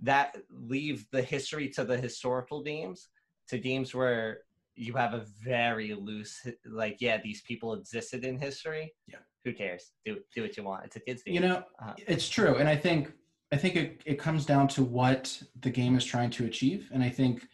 that 0.00 0.36
leave 0.50 1.06
the 1.10 1.22
history 1.22 1.68
to 1.70 1.84
the 1.84 1.96
historical 1.96 2.62
games 2.62 3.08
to 3.48 3.58
games 3.58 3.94
where 3.94 4.38
you 4.76 4.92
have 4.94 5.14
a 5.14 5.24
very 5.44 5.94
loose 5.94 6.46
like 6.66 6.96
yeah 7.00 7.18
these 7.22 7.42
people 7.42 7.74
existed 7.74 8.24
in 8.24 8.38
history. 8.38 8.92
Yeah. 9.06 9.18
who 9.44 9.52
cares? 9.52 9.92
Do 10.04 10.18
do 10.34 10.42
what 10.42 10.56
you 10.56 10.64
want. 10.64 10.84
It's 10.86 10.96
a 10.96 11.00
kids 11.00 11.22
game. 11.22 11.34
You 11.34 11.40
know 11.40 11.62
Uh-huh. 11.80 11.94
it's 12.14 12.28
true 12.28 12.56
and 12.56 12.68
i 12.68 12.76
think 12.76 13.12
i 13.52 13.56
think 13.56 13.76
it, 13.76 14.02
it 14.06 14.18
comes 14.18 14.44
down 14.46 14.66
to 14.68 14.82
what 14.82 15.40
the 15.60 15.70
game 15.70 15.96
is 15.96 16.04
trying 16.04 16.30
to 16.30 16.44
achieve 16.46 16.90
and 16.92 17.02
i 17.02 17.08
think 17.10 17.46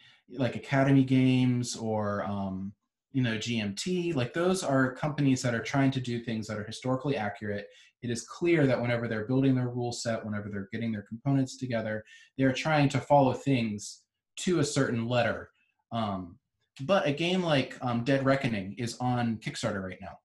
like 0.43 0.55
academy 0.55 1.03
games 1.03 1.75
or 1.75 2.23
um, 2.23 2.71
you 3.11 3.21
know 3.21 3.35
gmt 3.37 4.15
like 4.15 4.33
those 4.33 4.63
are 4.63 4.95
companies 4.95 5.41
that 5.41 5.53
are 5.53 5.61
trying 5.73 5.91
to 5.91 5.99
do 5.99 6.19
things 6.23 6.47
that 6.47 6.57
are 6.57 6.63
historically 6.63 7.15
accurate. 7.17 7.67
It 8.01 8.09
is 8.09 8.25
clear 8.25 8.65
that 8.65 8.81
whenever 8.81 9.07
they're 9.07 9.27
building 9.27 9.53
their 9.55 9.69
rule 9.69 9.91
set 9.91 10.25
whenever 10.25 10.47
they're 10.49 10.69
getting 10.71 10.91
their 10.93 11.03
components 11.13 11.53
together 11.57 12.03
they're 12.37 12.53
trying 12.65 12.89
to 12.89 12.99
follow 12.99 13.33
things 13.33 14.01
to 14.37 14.59
a 14.59 14.63
certain 14.63 15.05
letter 15.07 15.49
um, 15.91 16.37
but 16.81 17.05
a 17.07 17.11
game 17.11 17.43
like 17.43 17.77
um, 17.81 18.03
dead 18.03 18.25
reckoning 18.25 18.75
is 18.77 18.97
on 18.99 19.37
kickstarter 19.37 19.83
right 19.83 19.99
now 20.01 20.17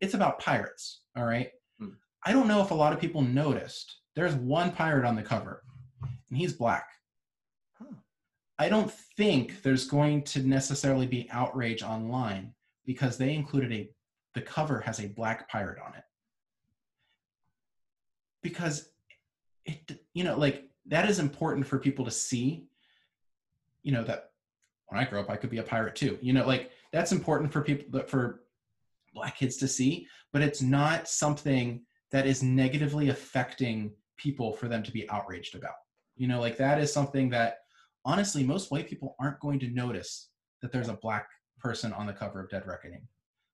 it's 0.00 0.14
about 0.14 0.38
pirates 0.38 1.02
all 1.16 1.24
right 1.24 1.50
Hmm. 1.78 1.90
i 2.24 2.32
don't 2.32 2.48
know 2.48 2.60
if 2.62 2.70
a 2.70 2.74
lot 2.74 2.92
of 2.92 3.00
people 3.00 3.22
noticed 3.22 3.96
there's 4.16 4.34
one 4.34 4.70
pirate 4.72 5.04
on 5.06 5.16
the 5.16 5.22
cover 5.22 5.62
and 6.02 6.38
he's 6.38 6.52
black 6.52 6.86
Huh. 7.78 7.94
I 8.58 8.68
don't 8.68 8.92
think 9.16 9.62
there's 9.62 9.86
going 9.86 10.22
to 10.24 10.46
necessarily 10.46 11.06
be 11.06 11.28
outrage 11.30 11.82
online 11.82 12.52
because 12.84 13.16
they 13.16 13.34
included 13.34 13.72
a 13.72 13.90
the 14.34 14.42
cover 14.42 14.80
has 14.80 15.00
a 15.00 15.08
black 15.08 15.48
pirate 15.50 15.78
on 15.84 15.94
it. 15.94 16.04
Because 18.42 18.90
it 19.64 20.00
you 20.14 20.24
know 20.24 20.36
like 20.36 20.68
that 20.86 21.08
is 21.08 21.18
important 21.18 21.66
for 21.66 21.78
people 21.78 22.04
to 22.04 22.10
see 22.10 22.66
you 23.82 23.92
know 23.92 24.04
that 24.04 24.29
when 24.90 25.00
I 25.00 25.08
grow 25.08 25.20
up 25.20 25.30
I 25.30 25.36
could 25.36 25.50
be 25.50 25.58
a 25.58 25.62
pirate 25.62 25.96
too. 25.96 26.18
You 26.20 26.32
know 26.32 26.46
like 26.46 26.70
that's 26.92 27.12
important 27.12 27.52
for 27.52 27.62
people 27.62 28.02
for 28.06 28.42
black 29.14 29.36
kids 29.38 29.56
to 29.58 29.68
see, 29.68 30.06
but 30.32 30.42
it's 30.42 30.62
not 30.62 31.08
something 31.08 31.82
that 32.12 32.26
is 32.26 32.42
negatively 32.42 33.08
affecting 33.08 33.92
people 34.16 34.52
for 34.52 34.68
them 34.68 34.82
to 34.82 34.92
be 34.92 35.08
outraged 35.10 35.54
about. 35.54 35.74
You 36.16 36.28
know 36.28 36.40
like 36.40 36.56
that 36.58 36.80
is 36.80 36.92
something 36.92 37.30
that 37.30 37.58
honestly, 38.04 38.42
most 38.42 38.70
white 38.70 38.88
people 38.88 39.16
aren't 39.18 39.40
going 39.40 39.58
to 39.60 39.68
notice 39.68 40.30
that 40.62 40.72
there's 40.72 40.88
a 40.88 40.94
black 40.94 41.28
person 41.58 41.92
on 41.92 42.06
the 42.06 42.12
cover 42.12 42.40
of 42.40 42.50
Dead 42.50 42.66
Reckoning. 42.66 43.06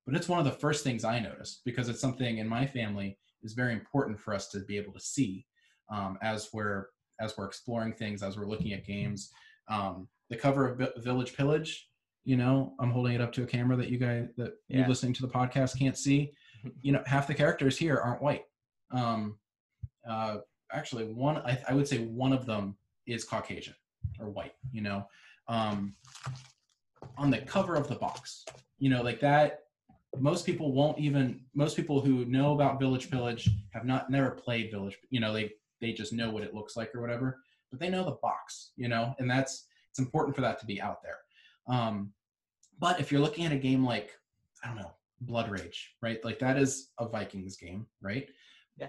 But 0.07 0.15
it's 0.15 0.29
one 0.29 0.39
of 0.39 0.45
the 0.45 0.53
first 0.53 0.85
things 0.85 1.05
I 1.05 1.19
noticed 1.19 1.63
because 1.65 1.89
it's 1.89 2.01
something 2.01 2.39
in 2.39 2.49
my 2.49 2.67
family 2.67 3.19
is 3.43 3.55
very 3.55 3.73
important 3.73 4.21
for 4.21 4.35
us 4.35 4.49
to 4.49 4.61
be 4.61 4.77
able 4.77 4.93
to 4.93 5.01
see 5.01 5.47
um, 5.91 6.19
as 6.23 6.51
we're 6.53 6.87
as 7.21 7.37
we're 7.37 7.47
exploring 7.47 7.95
things, 7.95 8.23
as 8.23 8.37
we're 8.37 8.47
looking 8.47 8.73
at 8.73 8.87
games. 8.87 9.31
Um, 9.69 10.07
the 10.31 10.37
cover 10.37 10.69
of 10.69 10.79
Vi- 10.79 10.93
Village 10.99 11.35
Pillage, 11.37 11.89
you 12.25 12.37
know, 12.37 12.75
I'm 12.81 12.91
holding 12.91 13.15
it 13.15 13.21
up 13.21 13.33
to 13.35 13.43
a 13.45 13.47
camera 13.47 13.77
that 13.77 13.89
you 13.89 13.99
guys 13.99 14.29
that 14.37 14.55
you 14.69 14.81
Yeah. 14.81 14.89
listening 14.89 15.13
to 15.15 15.23
the 15.23 15.29
podcast 15.33 15.79
can't 15.79 15.97
see. 15.99 16.33
You 16.83 16.91
know, 16.91 17.03
half 17.07 17.29
the 17.29 17.35
characters 17.35 17.79
here 17.79 17.97
aren't 17.99 18.21
white. 18.21 18.45
Um, 18.91 19.39
uh, 20.09 20.39
actually, 20.73 21.05
one 21.05 21.37
I, 21.39 21.57
I 21.69 21.75
would 21.75 21.87
say 21.87 21.99
one 21.99 22.33
of 22.33 22.45
them 22.45 22.77
is 23.07 23.23
Caucasian 23.25 23.75
or 24.19 24.31
white, 24.31 24.55
you 24.73 24.81
know. 24.83 25.07
Um, 25.47 25.95
on 27.17 27.31
the 27.31 27.39
cover 27.39 27.77
of 27.77 27.87
the 27.89 27.95
box, 27.95 28.45
you 28.79 28.91
know, 28.91 29.03
like 29.03 29.21
that. 29.21 29.61
Most 30.19 30.45
people 30.47 30.73
won't 30.73 30.99
even. 30.99 31.41
Most 31.55 31.77
people 31.77 32.01
who 32.01 32.25
know 32.25 32.53
about 32.55 32.81
Village 32.81 33.11
Pillage 33.11 33.49
have 33.73 33.85
not 33.85 34.11
never 34.11 34.31
played 34.31 34.71
Village. 34.73 34.97
You 35.11 35.21
know, 35.21 35.33
they 35.33 35.53
they 35.81 35.93
just 35.93 36.13
know 36.13 36.31
what 36.31 36.43
it 36.43 36.55
looks 36.55 36.77
like 36.77 36.95
or 36.97 37.01
whatever, 37.01 37.39
but 37.71 37.79
they 37.79 37.91
know 37.91 38.03
the 38.05 38.19
box, 38.23 38.73
you 38.77 38.89
know, 38.89 39.15
and 39.21 39.31
that's 39.31 39.67
it's 39.97 40.05
important 40.05 40.37
for 40.37 40.43
that 40.43 40.61
to 40.61 40.67
be 40.67 40.81
out 40.81 40.99
there. 41.03 41.75
Um, 41.75 42.13
but 42.79 43.01
if 43.01 43.11
you're 43.11 43.21
looking 43.21 43.47
at 43.47 43.53
a 43.53 43.57
game 43.57 43.83
like 43.83 44.13
I 44.63 44.69
don't 44.69 44.77
know 44.77 44.93
Blood 45.23 45.51
Rage, 45.51 45.95
right? 46.03 46.23
Like 46.23 46.39
that 46.41 46.59
is 46.59 46.91
a 46.99 47.09
Vikings 47.09 47.57
game, 47.57 47.87
right? 48.03 48.29
Yeah. 48.77 48.89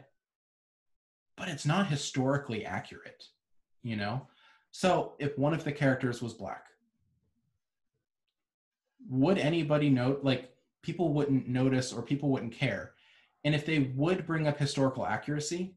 But 1.38 1.48
it's 1.48 1.66
not 1.66 1.88
historically 1.88 2.66
accurate, 2.66 3.24
you 3.84 3.96
know. 3.96 4.28
So 4.72 5.14
if 5.18 5.38
one 5.38 5.54
of 5.54 5.64
the 5.64 5.72
characters 5.72 6.22
was 6.22 6.34
black, 6.34 6.66
would 9.10 9.38
anybody 9.38 9.90
note? 9.90 10.26
Like 10.26 10.52
people 10.84 11.14
wouldn't 11.14 11.48
notice 11.48 11.94
or 11.94 12.02
people 12.02 12.30
wouldn't 12.30 12.52
care. 12.52 12.92
And 13.46 13.56
if 13.56 13.66
they 13.66 13.94
would 13.96 14.28
bring 14.28 14.46
up 14.46 14.60
historical 14.60 15.06
accuracy, 15.06 15.74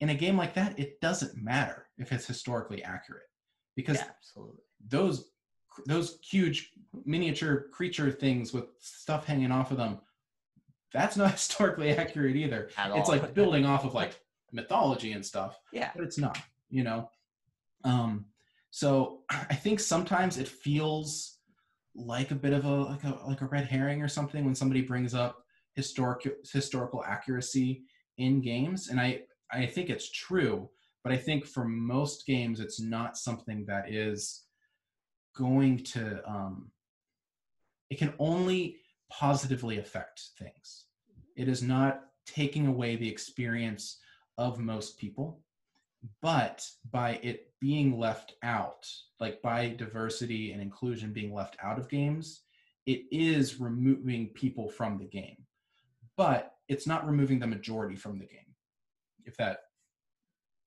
in 0.00 0.08
a 0.08 0.14
game 0.14 0.38
like 0.38 0.54
that, 0.54 0.78
it 0.78 0.98
doesn't 1.02 1.36
matter 1.36 1.88
if 1.98 2.10
it's 2.10 2.26
historically 2.26 2.82
accurate 2.82 3.26
because 3.76 3.96
Yeah, 3.96 4.06
absolutely. 4.16 4.62
those 4.88 5.28
those 5.86 6.18
huge 6.22 6.72
miniature 7.04 7.68
creature 7.72 8.10
things 8.10 8.52
with 8.52 8.66
stuff 8.78 9.24
hanging 9.26 9.50
off 9.50 9.70
of 9.70 9.78
them 9.78 9.98
that's 10.92 11.16
not 11.16 11.32
historically 11.38 11.90
accurate 11.96 12.36
either 12.36 12.68
At 12.76 12.90
it's 12.96 13.08
all. 13.08 13.16
like 13.16 13.32
building 13.34 13.64
off 13.64 13.84
of 13.84 13.94
like 13.94 14.20
mythology 14.52 15.12
and 15.12 15.24
stuff 15.24 15.58
Yeah. 15.72 15.90
but 15.94 16.04
it's 16.04 16.18
not 16.18 16.38
you 16.68 16.84
know 16.84 17.08
um 17.84 18.26
so 18.70 19.20
i 19.30 19.54
think 19.54 19.80
sometimes 19.80 20.36
it 20.38 20.46
feels 20.48 21.38
like 21.94 22.30
a 22.30 22.34
bit 22.34 22.52
of 22.52 22.64
a 22.66 22.74
like 22.84 23.04
a 23.04 23.18
like 23.26 23.40
a 23.40 23.46
red 23.46 23.64
herring 23.66 24.02
or 24.02 24.08
something 24.08 24.44
when 24.44 24.54
somebody 24.54 24.82
brings 24.82 25.14
up 25.14 25.44
historic 25.74 26.26
historical 26.52 27.02
accuracy 27.04 27.84
in 28.18 28.40
games 28.42 28.88
and 28.88 29.00
i 29.00 29.20
i 29.50 29.64
think 29.64 29.88
it's 29.88 30.10
true 30.10 30.68
but 31.02 31.12
i 31.12 31.16
think 31.16 31.46
for 31.46 31.64
most 31.64 32.26
games 32.26 32.60
it's 32.60 32.80
not 32.80 33.16
something 33.16 33.64
that 33.66 33.92
is 33.92 34.44
going 35.36 35.78
to 35.78 36.20
um 36.28 36.70
it 37.90 37.98
can 37.98 38.14
only 38.18 38.78
positively 39.10 39.78
affect 39.78 40.30
things. 40.38 40.86
It 41.36 41.46
is 41.46 41.62
not 41.62 42.04
taking 42.24 42.66
away 42.66 42.96
the 42.96 43.08
experience 43.08 43.98
of 44.38 44.58
most 44.58 44.98
people 44.98 45.40
but 46.22 46.66
by 46.90 47.20
it 47.22 47.52
being 47.60 47.98
left 47.98 48.32
out 48.42 48.88
like 49.20 49.42
by 49.42 49.68
diversity 49.68 50.52
and 50.52 50.62
inclusion 50.62 51.12
being 51.12 51.34
left 51.34 51.56
out 51.62 51.78
of 51.78 51.88
games 51.90 52.42
it 52.86 53.02
is 53.12 53.60
removing 53.60 54.28
people 54.28 54.68
from 54.68 54.98
the 54.98 55.04
game. 55.04 55.36
But 56.16 56.54
it's 56.66 56.86
not 56.86 57.06
removing 57.06 57.38
the 57.38 57.46
majority 57.46 57.94
from 57.94 58.18
the 58.18 58.26
game 58.26 58.54
if 59.24 59.36
that 59.36 59.58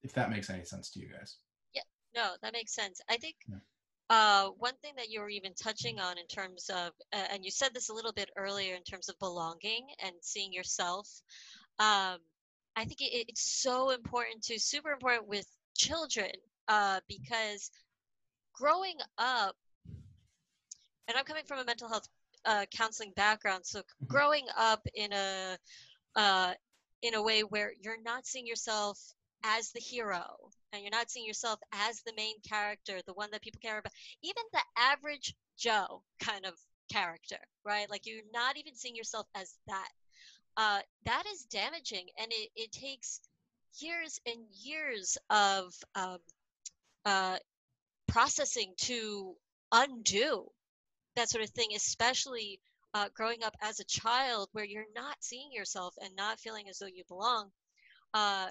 if 0.05 0.13
that 0.13 0.29
makes 0.29 0.49
any 0.49 0.63
sense 0.63 0.89
to 0.91 0.99
you 0.99 1.07
guys 1.07 1.37
Yeah, 1.73 1.81
No, 2.15 2.35
that 2.41 2.53
makes 2.53 2.73
sense. 2.73 3.01
I 3.09 3.17
think 3.17 3.35
Yeah. 3.49 3.57
uh, 4.09 4.49
one 4.59 4.75
thing 4.83 4.93
that 4.97 5.09
you 5.09 5.19
were 5.19 5.29
even 5.29 5.53
touching 5.55 5.99
on 5.99 6.17
in 6.17 6.27
terms 6.27 6.69
of, 6.69 6.91
uh, 7.11 7.27
and 7.31 7.43
you 7.43 7.51
said 7.51 7.73
this 7.73 7.89
a 7.89 7.93
little 7.93 8.13
bit 8.13 8.29
earlier 8.37 8.75
in 8.75 8.83
terms 8.83 9.09
of 9.09 9.17
belonging 9.19 9.87
and 10.03 10.13
seeing 10.21 10.53
yourself. 10.53 11.09
Um, 11.79 12.19
I 12.75 12.85
think 12.85 13.01
it, 13.01 13.25
it's 13.29 13.61
so 13.63 13.89
important 13.89 14.43
to, 14.43 14.59
super 14.59 14.91
important 14.91 15.27
with 15.27 15.47
children 15.75 16.31
uh, 16.67 16.99
because 17.07 17.71
growing 18.53 18.97
up, 19.17 19.55
and 21.07 21.17
I'm 21.17 21.25
coming 21.25 21.45
from 21.47 21.59
a 21.59 21.65
mental 21.65 21.89
health 21.89 22.07
uh, 22.45 22.65
counseling 22.71 23.11
background, 23.15 23.65
so 23.65 23.81
Mhm. 24.03 24.07
growing 24.07 24.45
up 24.55 24.85
in 24.93 25.11
a 25.13 25.57
uh, 26.15 26.53
in 27.01 27.15
a 27.15 27.21
way 27.21 27.41
where 27.41 27.73
you're 27.81 28.01
not 28.03 28.25
seeing 28.25 28.47
yourself 28.47 28.99
as 29.45 29.71
the 29.71 29.79
hero 29.79 30.25
and 30.73 30.81
you're 30.81 30.91
not 30.91 31.09
seeing 31.09 31.25
yourself 31.25 31.59
as 31.71 32.01
the 32.01 32.13
main 32.17 32.35
character, 32.47 32.99
the 33.05 33.13
one 33.13 33.29
that 33.31 33.41
people 33.41 33.61
care 33.61 33.77
about, 33.77 33.93
even 34.23 34.43
the 34.51 34.61
average 34.77 35.33
Joe 35.57 36.01
kind 36.19 36.45
of 36.45 36.53
character, 36.91 37.37
right? 37.63 37.89
Like 37.89 38.05
you're 38.05 38.21
not 38.33 38.57
even 38.57 38.75
seeing 38.75 38.95
yourself 38.95 39.27
as 39.35 39.53
that. 39.67 39.89
Uh, 40.57 40.79
that 41.05 41.23
is 41.31 41.43
damaging, 41.43 42.07
and 42.17 42.31
it, 42.31 42.49
it 42.55 42.71
takes 42.71 43.19
years 43.79 44.19
and 44.25 44.37
years 44.63 45.17
of 45.29 45.73
um, 45.95 46.17
uh, 47.05 47.37
processing 48.07 48.73
to 48.77 49.35
undo 49.71 50.45
that 51.15 51.29
sort 51.29 51.43
of 51.43 51.49
thing, 51.49 51.69
especially 51.75 52.59
uh, 52.93 53.09
growing 53.13 53.43
up 53.43 53.55
as 53.61 53.79
a 53.79 53.85
child 53.85 54.47
where 54.53 54.63
you're 54.63 54.85
not 54.95 55.17
seeing 55.19 55.51
yourself 55.51 55.93
and 56.01 56.15
not 56.15 56.39
feeling 56.39 56.69
as 56.69 56.79
though 56.79 56.85
you 56.85 57.03
belong. 57.09 57.49
Uh, 58.13 58.47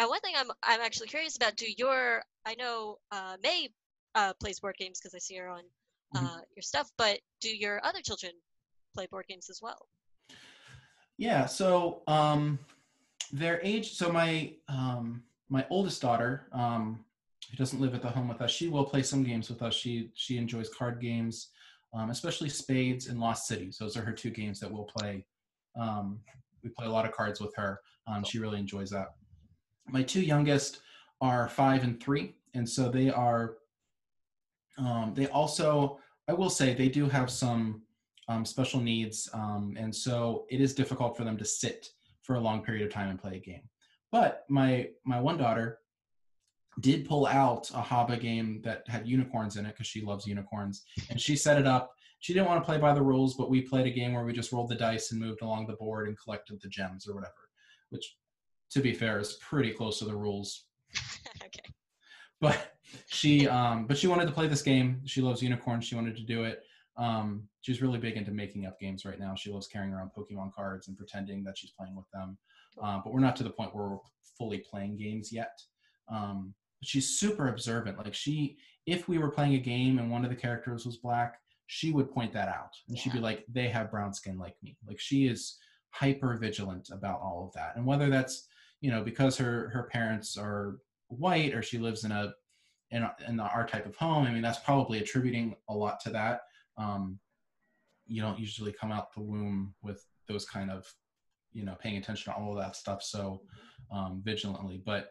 and 0.00 0.08
one 0.08 0.20
thing 0.20 0.34
I'm 0.36 0.50
I'm 0.62 0.80
actually 0.80 1.08
curious 1.08 1.36
about: 1.36 1.56
Do 1.56 1.66
your 1.76 2.22
I 2.46 2.54
know 2.54 2.96
uh, 3.12 3.36
May 3.42 3.68
uh, 4.14 4.32
plays 4.40 4.58
board 4.58 4.76
games 4.78 4.98
because 4.98 5.14
I 5.14 5.18
see 5.18 5.36
her 5.36 5.48
on 5.48 5.62
uh, 6.16 6.20
Mhm. 6.20 6.42
your 6.56 6.62
stuff, 6.62 6.90
but 6.96 7.20
do 7.40 7.54
your 7.54 7.84
other 7.84 8.00
children 8.00 8.32
play 8.94 9.06
board 9.06 9.26
games 9.28 9.48
as 9.50 9.60
well? 9.62 9.88
Yeah, 11.18 11.44
so 11.46 12.02
um 12.06 12.58
their 13.30 13.60
age 13.62 13.92
so 13.92 14.10
my 14.10 14.54
um 14.68 15.22
my 15.50 15.66
oldest 15.68 16.00
daughter, 16.00 16.48
um, 16.52 17.04
who 17.50 17.56
doesn't 17.56 17.80
live 17.80 17.94
at 17.94 18.02
the 18.02 18.08
home 18.08 18.28
with 18.28 18.40
us, 18.40 18.50
she 18.50 18.68
will 18.68 18.84
play 18.84 19.02
some 19.02 19.22
games 19.22 19.50
with 19.50 19.60
us. 19.62 19.74
She 19.74 20.10
she 20.14 20.38
enjoys 20.38 20.70
card 20.70 20.98
games, 21.00 21.50
um, 21.92 22.08
especially 22.10 22.48
spades 22.48 23.08
and 23.08 23.20
Lost 23.20 23.46
Cities. 23.46 23.76
Those 23.76 23.96
are 23.98 24.02
her 24.02 24.12
two 24.12 24.30
games 24.30 24.60
that 24.60 24.72
we'll 24.72 24.84
play. 24.84 25.26
Um, 25.78 26.20
we 26.64 26.70
play 26.70 26.86
a 26.86 26.90
lot 26.90 27.04
of 27.04 27.12
cards 27.12 27.40
with 27.40 27.54
her. 27.56 27.80
Um, 28.06 28.24
she 28.24 28.38
really 28.38 28.58
enjoys 28.58 28.90
that. 28.90 29.14
My 29.90 30.02
two 30.02 30.20
youngest 30.20 30.80
are 31.20 31.48
five 31.48 31.84
and 31.84 32.00
three, 32.00 32.36
and 32.54 32.68
so 32.68 32.88
they 32.88 33.10
are. 33.10 33.56
Um, 34.78 35.12
they 35.14 35.26
also, 35.28 35.98
I 36.28 36.32
will 36.32 36.50
say, 36.50 36.74
they 36.74 36.88
do 36.88 37.08
have 37.08 37.30
some 37.30 37.82
um, 38.28 38.44
special 38.44 38.80
needs, 38.80 39.28
um, 39.34 39.76
and 39.78 39.94
so 39.94 40.46
it 40.48 40.60
is 40.60 40.74
difficult 40.74 41.16
for 41.16 41.24
them 41.24 41.36
to 41.36 41.44
sit 41.44 41.88
for 42.22 42.36
a 42.36 42.40
long 42.40 42.62
period 42.62 42.86
of 42.86 42.92
time 42.92 43.10
and 43.10 43.20
play 43.20 43.36
a 43.36 43.40
game. 43.40 43.62
But 44.12 44.44
my 44.48 44.88
my 45.04 45.20
one 45.20 45.36
daughter 45.36 45.78
did 46.80 47.08
pull 47.08 47.26
out 47.26 47.68
a 47.70 47.82
Haba 47.82 48.18
game 48.18 48.62
that 48.62 48.84
had 48.88 49.06
unicorns 49.06 49.56
in 49.56 49.66
it 49.66 49.72
because 49.72 49.86
she 49.86 50.00
loves 50.00 50.26
unicorns, 50.26 50.84
and 51.10 51.20
she 51.20 51.36
set 51.36 51.58
it 51.58 51.66
up 51.66 51.92
she 52.20 52.34
didn't 52.34 52.48
want 52.48 52.62
to 52.62 52.66
play 52.66 52.78
by 52.78 52.92
the 52.92 53.02
rules, 53.02 53.34
but 53.34 53.50
we 53.50 53.62
played 53.62 53.86
a 53.86 53.90
game 53.90 54.12
where 54.12 54.24
we 54.24 54.34
just 54.34 54.52
rolled 54.52 54.68
the 54.68 54.74
dice 54.74 55.10
and 55.10 55.20
moved 55.20 55.40
along 55.40 55.66
the 55.66 55.76
board 55.76 56.06
and 56.06 56.18
collected 56.18 56.60
the 56.60 56.68
gems 56.68 57.08
or 57.08 57.14
whatever, 57.14 57.48
which, 57.88 58.16
to 58.70 58.80
be 58.80 58.92
fair, 58.92 59.18
is 59.18 59.34
pretty 59.34 59.72
close 59.72 59.98
to 59.98 60.04
the 60.04 60.14
rules. 60.14 60.64
okay. 61.44 61.70
But 62.40 62.74
she, 63.08 63.46
um, 63.48 63.86
but 63.86 63.98
she 63.98 64.06
wanted 64.06 64.26
to 64.26 64.32
play 64.32 64.46
this 64.46 64.62
game. 64.62 65.00
She 65.04 65.20
loves 65.20 65.42
unicorns. 65.42 65.84
She 65.84 65.94
wanted 65.94 66.16
to 66.16 66.22
do 66.22 66.44
it. 66.44 66.62
Um, 66.96 67.44
she's 67.60 67.82
really 67.82 67.98
big 67.98 68.16
into 68.16 68.30
making 68.30 68.66
up 68.66 68.78
games 68.80 69.04
right 69.04 69.18
now. 69.18 69.34
She 69.34 69.50
loves 69.50 69.66
carrying 69.66 69.92
around 69.92 70.10
Pokemon 70.16 70.52
cards 70.54 70.88
and 70.88 70.96
pretending 70.96 71.44
that 71.44 71.56
she's 71.56 71.70
playing 71.70 71.96
with 71.96 72.10
them. 72.12 72.36
Um, 72.82 73.02
but 73.04 73.12
we're 73.12 73.20
not 73.20 73.36
to 73.36 73.44
the 73.44 73.50
point 73.50 73.74
where 73.74 73.88
we're 73.88 73.98
fully 74.36 74.58
playing 74.58 74.96
games 74.96 75.32
yet. 75.32 75.60
Um, 76.08 76.54
but 76.80 76.88
she's 76.88 77.18
super 77.18 77.48
observant. 77.48 77.98
Like 77.98 78.14
she, 78.14 78.56
if 78.86 79.08
we 79.08 79.18
were 79.18 79.30
playing 79.30 79.54
a 79.54 79.58
game 79.58 79.98
and 79.98 80.10
one 80.10 80.24
of 80.24 80.30
the 80.30 80.36
characters 80.36 80.86
was 80.86 80.96
black, 80.96 81.36
she 81.66 81.92
would 81.92 82.10
point 82.10 82.32
that 82.32 82.48
out 82.48 82.74
and 82.88 82.98
she'd 82.98 83.12
be 83.12 83.20
like, 83.20 83.44
"They 83.48 83.68
have 83.68 83.92
brown 83.92 84.12
skin 84.12 84.38
like 84.38 84.56
me." 84.60 84.76
Like 84.86 84.98
she 84.98 85.28
is 85.28 85.56
hyper 85.90 86.36
vigilant 86.36 86.88
about 86.90 87.20
all 87.20 87.44
of 87.46 87.52
that, 87.54 87.76
and 87.76 87.86
whether 87.86 88.10
that's 88.10 88.48
you 88.80 88.90
know 88.90 89.02
because 89.02 89.36
her 89.36 89.70
her 89.70 89.84
parents 89.84 90.36
are 90.36 90.78
white 91.08 91.54
or 91.54 91.62
she 91.62 91.78
lives 91.78 92.04
in 92.04 92.12
a 92.12 92.32
in, 92.90 93.06
in 93.28 93.38
our 93.40 93.66
type 93.66 93.86
of 93.86 93.96
home. 93.96 94.24
I 94.26 94.32
mean, 94.32 94.42
that's 94.42 94.58
probably 94.58 94.98
attributing 94.98 95.54
a 95.68 95.74
lot 95.74 96.00
to 96.00 96.10
that. 96.10 96.40
Um, 96.76 97.20
you 98.06 98.20
don't 98.20 98.38
usually 98.38 98.72
come 98.72 98.90
out 98.90 99.14
the 99.14 99.22
womb 99.22 99.74
with 99.82 100.04
those 100.28 100.44
kind 100.44 100.70
of 100.70 100.92
you 101.52 101.64
know 101.64 101.76
paying 101.80 101.96
attention 101.96 102.32
to 102.32 102.38
all 102.38 102.52
of 102.52 102.58
that 102.58 102.76
stuff 102.76 103.02
so 103.02 103.42
um, 103.92 104.20
vigilantly 104.24 104.82
but 104.84 105.10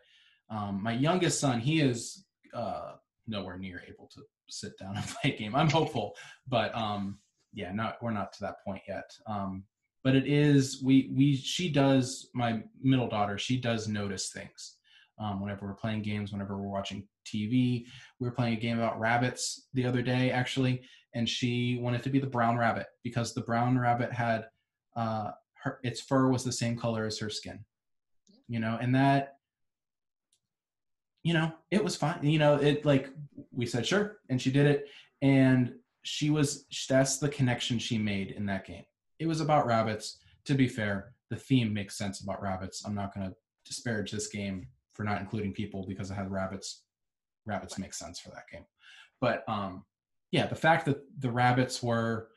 um, 0.50 0.82
my 0.82 0.92
youngest 0.92 1.40
son 1.40 1.60
he 1.60 1.82
is 1.82 2.26
uh, 2.54 2.94
nowhere 3.28 3.58
near 3.58 3.82
able 3.88 4.10
to 4.14 4.22
sit 4.50 4.78
down 4.78 4.96
and 4.98 5.06
play 5.22 5.34
a 5.34 5.38
game 5.38 5.56
i'm 5.56 5.70
hopeful 5.70 6.14
but 6.48 6.76
um, 6.76 7.18
yeah 7.54 7.72
not 7.72 7.98
we're 8.02 8.12
not 8.12 8.34
to 8.34 8.42
that 8.42 8.56
point 8.66 8.82
yet 8.88 9.10
um, 9.28 9.64
but 10.04 10.16
it 10.16 10.28
is 10.28 10.82
we 10.84 11.12
we 11.16 11.36
she 11.36 11.70
does 11.70 12.30
my 12.34 12.62
middle 12.82 13.08
daughter 13.08 13.38
she 13.38 13.58
does 13.58 13.88
notice 13.88 14.30
things. 14.30 14.76
Um, 15.20 15.42
whenever 15.42 15.66
we're 15.66 15.74
playing 15.74 16.02
games 16.02 16.32
whenever 16.32 16.58
we're 16.58 16.70
watching 16.70 17.06
tv 17.28 17.84
we 18.20 18.28
were 18.28 18.32
playing 18.32 18.56
a 18.56 18.60
game 18.60 18.78
about 18.78 19.02
rabbits 19.02 19.68
the 19.74 19.86
other 19.86 20.02
day 20.02 20.32
actually 20.32 20.82
and 21.14 21.28
she 21.28 21.78
wanted 21.82 22.04
to 22.04 22.10
be 22.10 22.20
the 22.20 22.28
brown 22.28 22.58
rabbit 22.58 22.88
because 23.04 23.34
the 23.34 23.42
brown 23.42 23.78
rabbit 23.78 24.14
had 24.14 24.46
uh, 24.96 25.32
her 25.62 25.80
its 25.84 26.00
fur 26.00 26.30
was 26.30 26.46
the 26.46 26.52
same 26.52 26.78
color 26.78 27.06
as 27.06 27.20
her 27.20 27.30
skin 27.30 27.60
you 28.48 28.60
know 28.60 28.78
and 28.82 28.96
that 28.96 29.36
you 31.24 31.34
know 31.34 31.52
it 31.72 31.84
was 31.84 31.96
fine 31.96 32.24
you 32.24 32.40
know 32.40 32.56
it 32.56 32.86
like 32.86 33.10
we 33.52 33.66
said 33.66 33.86
sure 33.86 34.18
and 34.30 34.42
she 34.42 34.52
did 34.52 34.66
it 34.66 34.88
and 35.22 35.74
she 36.04 36.30
was 36.30 36.66
that's 36.88 37.18
the 37.18 37.30
connection 37.30 37.78
she 37.78 37.98
made 37.98 38.32
in 38.32 38.46
that 38.46 38.66
game 38.66 38.86
it 39.20 39.28
was 39.28 39.42
about 39.42 39.68
rabbits. 39.68 40.18
To 40.46 40.56
be 40.56 40.68
fair 40.68 41.14
the 41.30 41.36
theme 41.36 41.72
makes 41.72 41.96
sense 41.96 42.22
about 42.22 42.42
rabbits. 42.42 42.84
I'm 42.84 42.96
not 42.96 43.14
going 43.14 43.30
to 43.30 43.36
disparage 43.64 44.12
this 44.12 44.28
game 44.28 44.68
for 44.94 45.04
not 45.04 45.22
including 45.22 45.54
people 45.54 45.86
because 45.88 46.10
it 46.10 46.16
had 46.16 46.32
rabbits. 46.32 46.82
Rabbits 47.46 47.78
make 47.78 47.94
sense 47.94 48.20
for 48.20 48.30
that 48.30 48.50
game. 48.52 48.66
But 49.22 49.44
um 49.48 49.86
yeah 50.32 50.48
the 50.48 50.56
fact 50.56 50.86
that 50.86 51.02
the 51.20 51.32
rabbits 51.32 51.82
were 51.82 52.30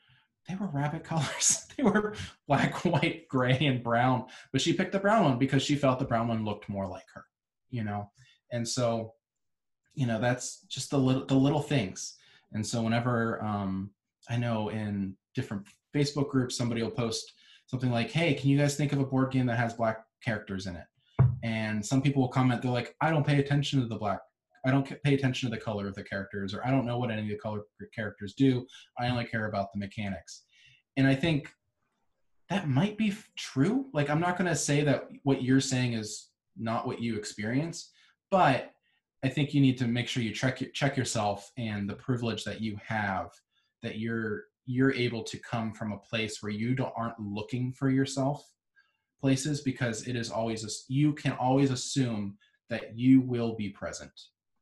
they 0.47 0.55
were 0.55 0.67
rabbit 0.67 1.03
colors. 1.11 1.65
They 1.75 1.83
were 1.83 2.13
black 2.47 2.85
white 2.85 3.27
gray 3.27 3.57
and 3.61 3.81
brown. 3.81 4.25
But 4.51 4.61
she 4.61 4.73
picked 4.73 4.91
the 4.91 4.99
brown 4.99 5.23
one 5.23 5.39
because 5.39 5.63
she 5.63 5.75
felt 5.75 5.97
the 5.97 6.05
brown 6.05 6.27
one 6.27 6.45
looked 6.45 6.69
more 6.69 6.87
like 6.87 7.05
her 7.15 7.25
you 7.73 7.83
know? 7.83 8.09
And 8.51 8.65
so 8.65 9.13
you 9.95 10.07
know 10.07 10.19
that's 10.19 10.61
just 10.69 10.89
the 10.91 10.97
little 10.97 11.25
the 11.25 11.35
little 11.35 11.61
things. 11.61 12.15
And 12.53 12.65
so 12.65 12.81
whenever 12.81 13.43
um 13.43 13.91
i 14.29 14.37
know 14.37 14.69
in 14.69 15.17
different 15.35 15.65
facebook 15.95 16.29
group, 16.29 16.51
somebody 16.51 16.81
will 16.81 16.91
post 16.91 17.33
something 17.67 17.91
like 17.91 18.11
hey 18.11 18.33
can 18.33 18.49
you 18.49 18.57
guys 18.57 18.75
think 18.75 18.93
of 18.93 18.99
a 18.99 19.05
board 19.05 19.31
game 19.31 19.45
that 19.45 19.57
has 19.57 19.73
black 19.73 20.03
characters 20.23 20.67
in 20.67 20.75
it? 20.75 20.85
And 21.43 21.85
some 21.85 22.01
people 22.01 22.21
will 22.21 22.29
comment 22.29 22.61
they're 22.61 22.71
like 22.71 22.95
i 23.01 23.09
don't 23.09 23.25
pay 23.25 23.39
attention 23.39 23.81
to 23.81 23.87
the 23.87 23.95
black 23.95 24.19
i 24.65 24.71
don't 24.71 24.87
pay 25.03 25.13
attention 25.13 25.49
to 25.49 25.55
the 25.55 25.61
color 25.61 25.87
of 25.87 25.95
the 25.95 26.03
characters 26.03 26.53
or 26.53 26.65
i 26.65 26.71
don't 26.71 26.85
know 26.85 26.97
what 26.97 27.11
any 27.11 27.23
of 27.23 27.27
the 27.27 27.35
color 27.37 27.61
characters 27.93 28.33
do. 28.33 28.65
I 28.99 29.07
only 29.09 29.25
care 29.25 29.47
about 29.47 29.71
the 29.73 29.79
mechanics. 29.79 30.43
And 30.97 31.07
i 31.07 31.15
think 31.15 31.49
that 32.49 32.67
might 32.67 32.97
be 32.97 33.15
true. 33.37 33.87
Like 33.93 34.09
i'm 34.09 34.19
not 34.19 34.37
going 34.37 34.49
to 34.49 34.55
say 34.55 34.83
that 34.83 35.07
what 35.23 35.43
you're 35.43 35.61
saying 35.61 35.93
is 35.93 36.29
not 36.57 36.85
what 36.85 37.01
you 37.01 37.15
experience 37.17 37.91
but 38.29 38.71
i 39.23 39.29
think 39.29 39.53
you 39.53 39.61
need 39.61 39.77
to 39.77 39.87
make 39.87 40.07
sure 40.07 40.23
you 40.23 40.33
check 40.33 40.61
check 40.73 40.95
yourself 40.95 41.51
and 41.57 41.89
the 41.89 41.95
privilege 41.95 42.43
that 42.43 42.61
you 42.61 42.77
have 42.85 43.29
that 43.81 43.97
you're 43.97 44.43
you're 44.65 44.93
able 44.93 45.23
to 45.23 45.37
come 45.39 45.73
from 45.73 45.91
a 45.91 45.97
place 45.97 46.41
where 46.41 46.51
you 46.51 46.73
don't 46.75 46.93
aren't 46.95 47.19
looking 47.19 47.71
for 47.71 47.89
yourself 47.89 48.49
places 49.21 49.61
because 49.61 50.07
it 50.07 50.15
is 50.15 50.29
always 50.29 50.63
a, 50.65 50.69
you 50.93 51.13
can 51.13 51.31
always 51.33 51.71
assume 51.71 52.37
that 52.69 52.97
you 52.97 53.21
will 53.21 53.55
be 53.55 53.69
present 53.69 54.11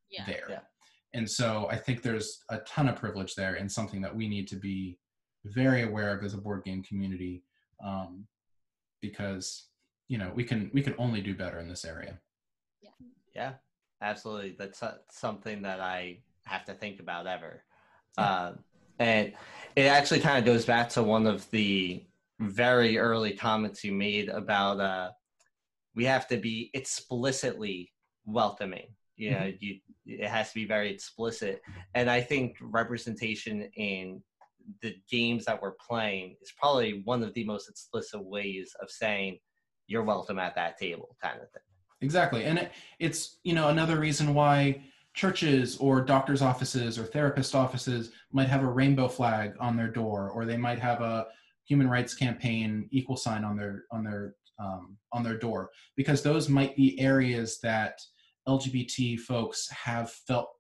Yeah. 0.10 0.26
there 0.26 0.46
Yeah. 0.50 0.60
and 1.14 1.30
so 1.30 1.68
i 1.70 1.76
think 1.78 2.02
there's 2.02 2.44
a 2.50 2.60
ton 2.60 2.88
of 2.90 2.96
privilege 2.96 3.36
there 3.36 3.56
and 3.56 3.72
something 3.72 4.02
that 4.02 4.16
we 4.16 4.28
need 4.28 4.48
to 4.50 4.56
be 4.56 4.98
very 5.46 5.82
aware 5.84 6.16
of 6.16 6.24
as 6.24 6.34
a 6.34 6.38
board 6.38 6.64
game 6.64 6.84
community 6.84 7.44
um, 7.84 8.28
because 9.02 9.68
you 10.08 10.18
know 10.18 10.32
we 10.36 10.44
can 10.44 10.70
we 10.74 10.82
can 10.84 10.94
only 10.98 11.22
do 11.22 11.34
better 11.36 11.60
in 11.60 11.68
this 11.68 11.86
area 11.86 12.20
Yeah, 12.82 12.90
yeah 13.36 13.54
absolutely. 14.02 14.56
That's 14.58 14.82
uh, 14.84 14.98
something 15.12 15.62
that 15.62 15.80
I 15.80 16.20
have 16.46 16.66
to 16.66 16.74
think 16.74 17.00
about 17.00 17.28
ever. 17.28 17.62
Yeah. 18.18 18.48
Um, 18.48 18.60
and 19.00 19.34
it 19.76 19.84
actually 19.84 20.20
kind 20.20 20.38
of 20.38 20.46
goes 20.46 20.66
back 20.66 20.90
to 20.90 21.04
one 21.04 21.26
of 21.26 21.50
the 21.52 22.04
very 22.40 22.98
early 22.98 23.34
comments 23.34 23.84
you 23.84 23.92
made 23.92 24.30
about 24.30 24.80
uh, 24.80 25.12
we 25.96 26.06
have 26.06 26.28
to 26.28 26.38
be 26.38 26.70
explicitly 26.74 27.92
welcoming. 28.26 28.88
You 29.16 29.32
know, 29.32 29.52
you 29.60 29.80
it 30.06 30.28
has 30.28 30.50
to 30.50 30.56
be 30.56 30.66
very 30.66 30.90
explicit. 30.90 31.62
And 31.94 32.10
I 32.10 32.22
think 32.22 32.58
representation 32.62 33.70
in 33.76 34.22
the 34.82 34.96
games 35.10 35.46
that 35.46 35.62
we're 35.62 35.76
playing 35.88 36.36
is 36.42 36.52
probably 36.58 37.02
one 37.06 37.24
of 37.24 37.34
the 37.34 37.44
most 37.44 37.70
explicit 37.70 38.24
ways 38.24 38.74
of 38.82 38.90
saying 38.90 39.38
you're 39.88 40.04
welcome 40.04 40.40
at 40.40 40.56
that 40.56 40.78
table, 40.78 41.16
kind 41.22 41.40
of 41.42 41.50
thing. 41.52 41.64
exactly 42.02 42.46
and 42.46 42.58
it, 42.60 42.72
it's 43.00 43.40
you 43.44 43.54
know 43.54 43.68
another 43.70 44.00
reason 44.00 44.34
why 44.34 44.82
churches 45.14 45.78
or 45.78 46.02
doctors 46.02 46.42
offices 46.42 46.98
or 46.98 47.04
therapist 47.04 47.54
offices 47.54 48.12
might 48.32 48.48
have 48.48 48.64
a 48.64 48.68
rainbow 48.68 49.08
flag 49.08 49.54
on 49.60 49.76
their 49.76 49.90
door 49.90 50.30
or 50.30 50.46
they 50.46 50.58
might 50.58 50.80
have 50.80 51.02
a 51.02 51.28
human 51.66 51.90
rights 51.90 52.14
campaign 52.14 52.88
equal 52.92 53.18
sign 53.18 53.44
on 53.44 53.58
their 53.58 53.84
on 53.92 54.04
their 54.04 54.36
um, 54.60 54.98
on 55.12 55.24
their 55.24 55.38
door 55.38 55.70
because 55.96 56.22
those 56.22 56.48
might 56.48 56.76
be 56.76 57.00
areas 57.00 57.60
that 57.62 58.00
lgbt 58.48 59.20
folks 59.20 59.70
have 59.70 60.12
felt 60.12 60.56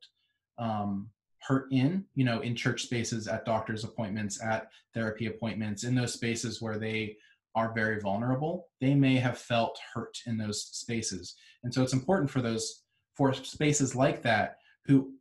um, 0.58 1.10
hurt 1.40 1.68
in 1.72 2.04
you 2.14 2.26
know 2.26 2.42
in 2.42 2.56
church 2.56 2.84
spaces 2.84 3.28
at 3.28 3.46
doctors 3.46 3.84
appointments 3.84 4.44
at 4.44 4.68
therapy 4.94 5.28
appointments 5.28 5.84
in 5.84 5.96
those 5.96 6.14
spaces 6.14 6.62
where 6.62 6.78
they 6.78 7.16
are 7.56 7.74
very 7.74 8.00
vulnerable 8.00 8.68
they 8.82 8.96
may 8.96 9.16
have 9.16 9.38
felt 9.38 9.80
hurt 9.94 10.18
in 10.26 10.38
those 10.38 10.64
spaces. 10.64 11.36
And 11.64 11.74
so 11.74 11.84
it's 11.84 11.94
important 11.94 12.30
for 12.30 12.42
those 12.42 12.81
for 13.22 13.34
spaces 13.34 13.96
like 13.96 14.24
that 14.24 14.58
who 14.86 15.12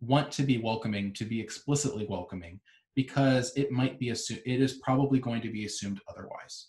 want 0.00 0.30
to 0.30 0.44
be 0.44 0.58
welcoming 0.58 1.12
to 1.12 1.24
be 1.24 1.40
explicitly 1.40 2.06
welcoming 2.08 2.60
because 2.94 3.52
it 3.56 3.72
might 3.72 3.98
be 3.98 4.10
assumed 4.10 4.42
it 4.46 4.60
is 4.60 4.74
probably 4.74 5.18
going 5.18 5.42
to 5.42 5.50
be 5.50 5.64
assumed 5.64 6.00
otherwise. 6.08 6.68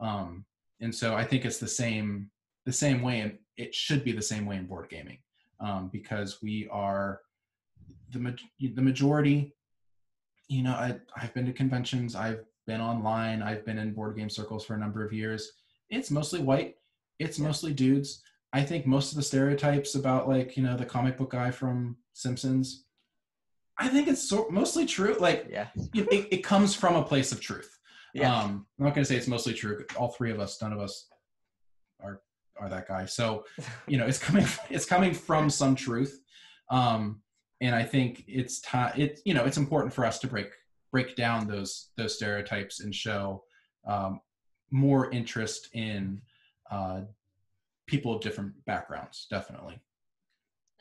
Um, 0.00 0.44
and 0.80 0.94
so 0.94 1.14
i 1.14 1.24
think 1.24 1.44
it's 1.44 1.58
the 1.58 1.68
same 1.68 2.30
the 2.66 2.72
same 2.72 3.00
way 3.00 3.20
and 3.20 3.38
it 3.56 3.74
should 3.74 4.02
be 4.02 4.12
the 4.12 4.22
same 4.22 4.44
way 4.44 4.56
in 4.56 4.66
board 4.66 4.88
gaming 4.88 5.18
um, 5.60 5.88
because 5.92 6.42
we 6.42 6.68
are 6.70 7.20
the, 8.10 8.18
ma- 8.18 8.30
the 8.60 8.82
majority 8.82 9.54
you 10.48 10.62
know 10.64 10.72
I, 10.72 10.96
i've 11.16 11.32
been 11.34 11.46
to 11.46 11.52
conventions 11.52 12.16
i've 12.16 12.44
been 12.66 12.80
online 12.80 13.40
i've 13.40 13.64
been 13.64 13.78
in 13.78 13.92
board 13.92 14.16
game 14.16 14.30
circles 14.30 14.64
for 14.64 14.74
a 14.74 14.78
number 14.78 15.04
of 15.04 15.12
years. 15.12 15.52
It's 15.90 16.10
mostly 16.10 16.40
white 16.40 16.74
it's 17.18 17.38
mostly 17.38 17.72
dudes 17.72 18.22
i 18.54 18.62
think 18.62 18.86
most 18.86 19.10
of 19.12 19.16
the 19.16 19.22
stereotypes 19.22 19.94
about 19.96 20.28
like 20.28 20.56
you 20.56 20.62
know 20.62 20.76
the 20.76 20.84
comic 20.86 21.16
book 21.18 21.30
guy 21.30 21.50
from 21.50 21.96
simpsons 22.14 22.84
i 23.78 23.88
think 23.88 24.08
it's 24.08 24.26
so, 24.28 24.46
mostly 24.50 24.86
true 24.86 25.16
like 25.20 25.46
Yeah. 25.50 25.68
it, 25.94 26.06
it, 26.12 26.28
it 26.36 26.44
comes 26.44 26.74
from 26.74 26.96
a 26.96 27.02
place 27.02 27.30
of 27.32 27.40
truth 27.40 27.70
Yeah. 28.14 28.32
um 28.34 28.66
i'm 28.78 28.84
not 28.86 28.94
going 28.94 29.04
to 29.04 29.08
say 29.10 29.16
it's 29.16 29.28
mostly 29.28 29.52
true 29.54 29.84
all 29.98 30.08
three 30.16 30.30
of 30.30 30.40
us 30.40 30.60
none 30.62 30.72
of 30.72 30.80
us 30.80 31.08
are 32.02 32.20
are 32.60 32.68
that 32.70 32.86
guy 32.88 33.04
so 33.04 33.44
you 33.88 33.98
know 33.98 34.06
it's 34.06 34.18
coming 34.18 34.46
it's 34.70 34.86
coming 34.86 35.12
from 35.12 35.50
some 35.50 35.74
truth 35.74 36.20
um 36.70 37.20
and 37.60 37.74
i 37.74 37.82
think 37.82 38.24
it's 38.28 38.60
time 38.60 38.92
it 38.96 39.20
you 39.24 39.34
know 39.34 39.44
it's 39.44 39.56
important 39.58 39.92
for 39.92 40.04
us 40.04 40.18
to 40.20 40.26
break 40.28 40.50
break 40.92 41.16
down 41.16 41.46
those 41.48 41.90
those 41.96 42.14
stereotypes 42.14 42.78
and 42.80 42.94
show 42.94 43.42
um, 43.86 44.20
more 44.70 45.10
interest 45.10 45.68
in 45.72 46.20
uh, 46.70 47.00
people 47.86 48.14
of 48.14 48.22
different 48.22 48.52
backgrounds 48.64 49.26
definitely 49.30 49.80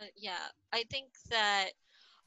Uh, 0.01 0.05
yeah, 0.15 0.47
I 0.71 0.83
think 0.89 1.09
that 1.29 1.71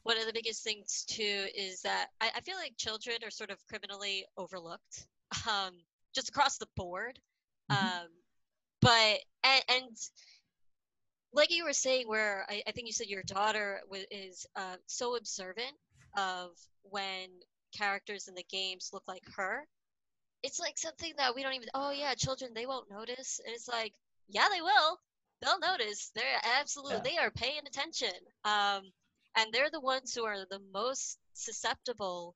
one 0.03 0.19
of 0.19 0.27
the 0.27 0.33
biggest 0.33 0.63
things 0.63 1.05
too 1.09 1.47
is 1.55 1.83
that 1.83 2.09
I, 2.21 2.31
I 2.37 2.41
feel 2.41 2.57
like 2.57 2.77
children 2.77 3.19
are 3.25 3.31
sort 3.31 3.51
of 3.51 3.65
criminally 3.67 4.27
overlooked, 4.37 5.07
um, 5.51 5.75
just 6.15 6.29
across 6.29 6.59
the 6.59 6.69
board. 6.77 7.19
Mhm. 7.69 7.77
Um, 7.77 8.09
but 8.81 9.21
and, 9.45 9.65
and 9.69 9.97
like 11.33 11.51
you 11.51 11.65
were 11.65 11.73
saying, 11.73 12.09
where 12.09 12.47
I, 12.49 12.63
I 12.67 12.73
think 12.73 12.87
you 12.87 12.93
said 12.93 13.09
your 13.09 13.23
daughter 13.23 13.81
wa- 13.91 13.99
is 14.11 14.47
uh, 14.57 14.77
so 14.87 15.17
observant 15.17 15.75
of 16.17 16.51
when 16.83 17.29
characters 17.77 18.29
in 18.29 18.35
the 18.35 18.45
games 18.51 18.91
look 18.93 19.05
like 19.07 19.25
her. 19.37 19.67
It's 20.43 20.61
like 20.61 20.79
something 20.79 21.13
that 21.19 21.35
we 21.35 21.43
don't 21.43 21.55
even. 21.55 21.69
Oh 21.75 21.91
yeah, 21.93 22.15
children 22.15 22.53
they 22.55 22.67
won't 22.67 22.91
notice, 22.91 23.41
and 23.45 23.55
it's 23.55 23.69
like 23.69 23.95
yeah 24.29 24.49
they 24.53 24.61
will. 24.63 24.99
They'll 25.43 25.59
notice. 25.61 26.11
They're 26.15 26.41
absolutely 26.59 26.97
Yeah. 26.97 27.03
they 27.13 27.19
are 27.19 27.31
paying 27.31 27.67
attention. 27.67 28.13
Um, 28.45 28.83
and 29.37 29.53
they're 29.53 29.71
the 29.71 29.81
ones 29.81 30.15
who 30.15 30.25
are 30.25 30.47
the 30.51 30.61
most 30.73 31.19
susceptible 31.35 32.35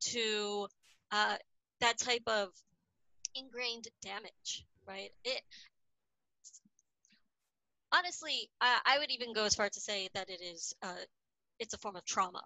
to 0.00 0.68
uh, 1.12 1.36
that 1.80 1.98
type 1.98 2.22
of 2.26 2.48
ingrained 3.34 3.88
damage, 4.02 4.64
right? 4.86 5.10
It 5.24 5.42
honestly, 7.92 8.50
I, 8.60 8.80
I 8.84 8.98
would 8.98 9.10
even 9.10 9.32
go 9.32 9.44
as 9.44 9.54
far 9.54 9.68
to 9.68 9.80
say 9.80 10.08
that 10.14 10.30
it 10.30 10.40
is 10.40 10.74
uh, 10.82 10.94
it's 11.58 11.74
a 11.74 11.78
form 11.78 11.96
of 11.96 12.04
trauma 12.04 12.42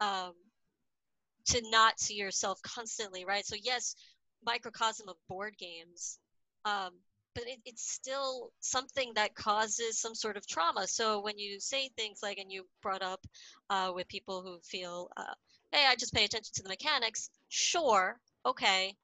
um, 0.00 0.34
to 1.46 1.60
not 1.70 1.98
see 1.98 2.14
yourself 2.14 2.60
constantly, 2.62 3.24
right? 3.24 3.46
So 3.46 3.56
yes, 3.60 3.94
microcosm 4.44 5.08
of 5.08 5.16
board 5.28 5.54
games, 5.58 6.18
um, 6.64 6.90
but 7.38 7.46
it, 7.46 7.60
it's 7.64 7.88
still 7.88 8.50
something 8.60 9.12
that 9.14 9.34
causes 9.34 10.00
some 10.00 10.14
sort 10.14 10.36
of 10.36 10.46
trauma. 10.46 10.86
So 10.88 11.20
when 11.20 11.38
you 11.38 11.60
say 11.60 11.88
things 11.96 12.18
like, 12.22 12.38
and 12.38 12.50
you 12.50 12.66
brought 12.82 13.02
up 13.02 13.24
uh, 13.70 13.92
with 13.94 14.08
people 14.08 14.42
who 14.42 14.58
feel, 14.64 15.08
uh, 15.16 15.34
hey, 15.70 15.84
I 15.86 15.94
just 15.94 16.12
pay 16.12 16.24
attention 16.24 16.52
to 16.54 16.62
the 16.64 16.68
mechanics. 16.68 17.30
Sure, 17.48 18.18
okay, 18.44 18.94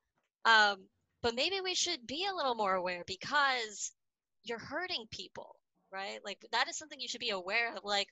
um, 0.45 0.79
but 1.23 1.37
maybe 1.37 1.61
we 1.63 1.75
should 1.75 2.07
be 2.07 2.27
a 2.31 2.35
little 2.35 2.57
more 2.57 2.75
aware 2.75 3.05
because 3.07 3.93
you're 4.43 4.59
hurting 4.59 5.07
people, 5.11 5.55
right? 5.93 6.19
Like 6.25 6.45
that 6.51 6.69
is 6.69 6.77
something 6.77 6.99
you 6.99 7.09
should 7.09 7.21
be 7.21 7.31
aware 7.31 7.75
of. 7.77 7.85
Like, 7.85 8.09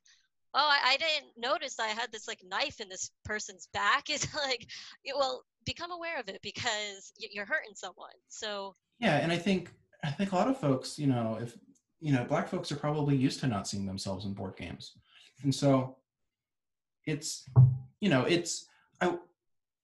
oh, 0.54 0.68
I, 0.70 0.92
I 0.92 0.96
didn't 0.98 1.32
notice 1.36 1.80
I 1.80 1.88
had 1.88 2.12
this 2.12 2.28
like 2.28 2.40
knife 2.48 2.80
in 2.80 2.88
this 2.88 3.10
person's 3.24 3.68
back. 3.74 4.04
It's 4.08 4.32
like, 4.34 4.66
well, 5.16 5.42
become 5.66 5.90
aware 5.90 6.20
of 6.20 6.28
it 6.28 6.40
because 6.42 7.12
you're 7.18 7.44
hurting 7.44 7.74
someone. 7.74 8.14
So 8.28 8.76
Yeah, 9.00 9.16
and 9.16 9.32
I 9.32 9.36
think 9.36 9.70
I 10.02 10.10
think 10.10 10.32
a 10.32 10.36
lot 10.36 10.48
of 10.48 10.58
folks, 10.58 10.98
you 10.98 11.06
know, 11.06 11.38
if 11.40 11.56
you 12.00 12.12
know, 12.12 12.24
black 12.24 12.48
folks 12.48 12.72
are 12.72 12.76
probably 12.76 13.16
used 13.16 13.40
to 13.40 13.46
not 13.46 13.68
seeing 13.68 13.86
themselves 13.86 14.24
in 14.24 14.32
board 14.32 14.56
games, 14.56 14.92
and 15.42 15.54
so 15.54 15.96
it's 17.06 17.48
you 18.00 18.08
know, 18.08 18.24
it's 18.24 18.66
I 19.00 19.16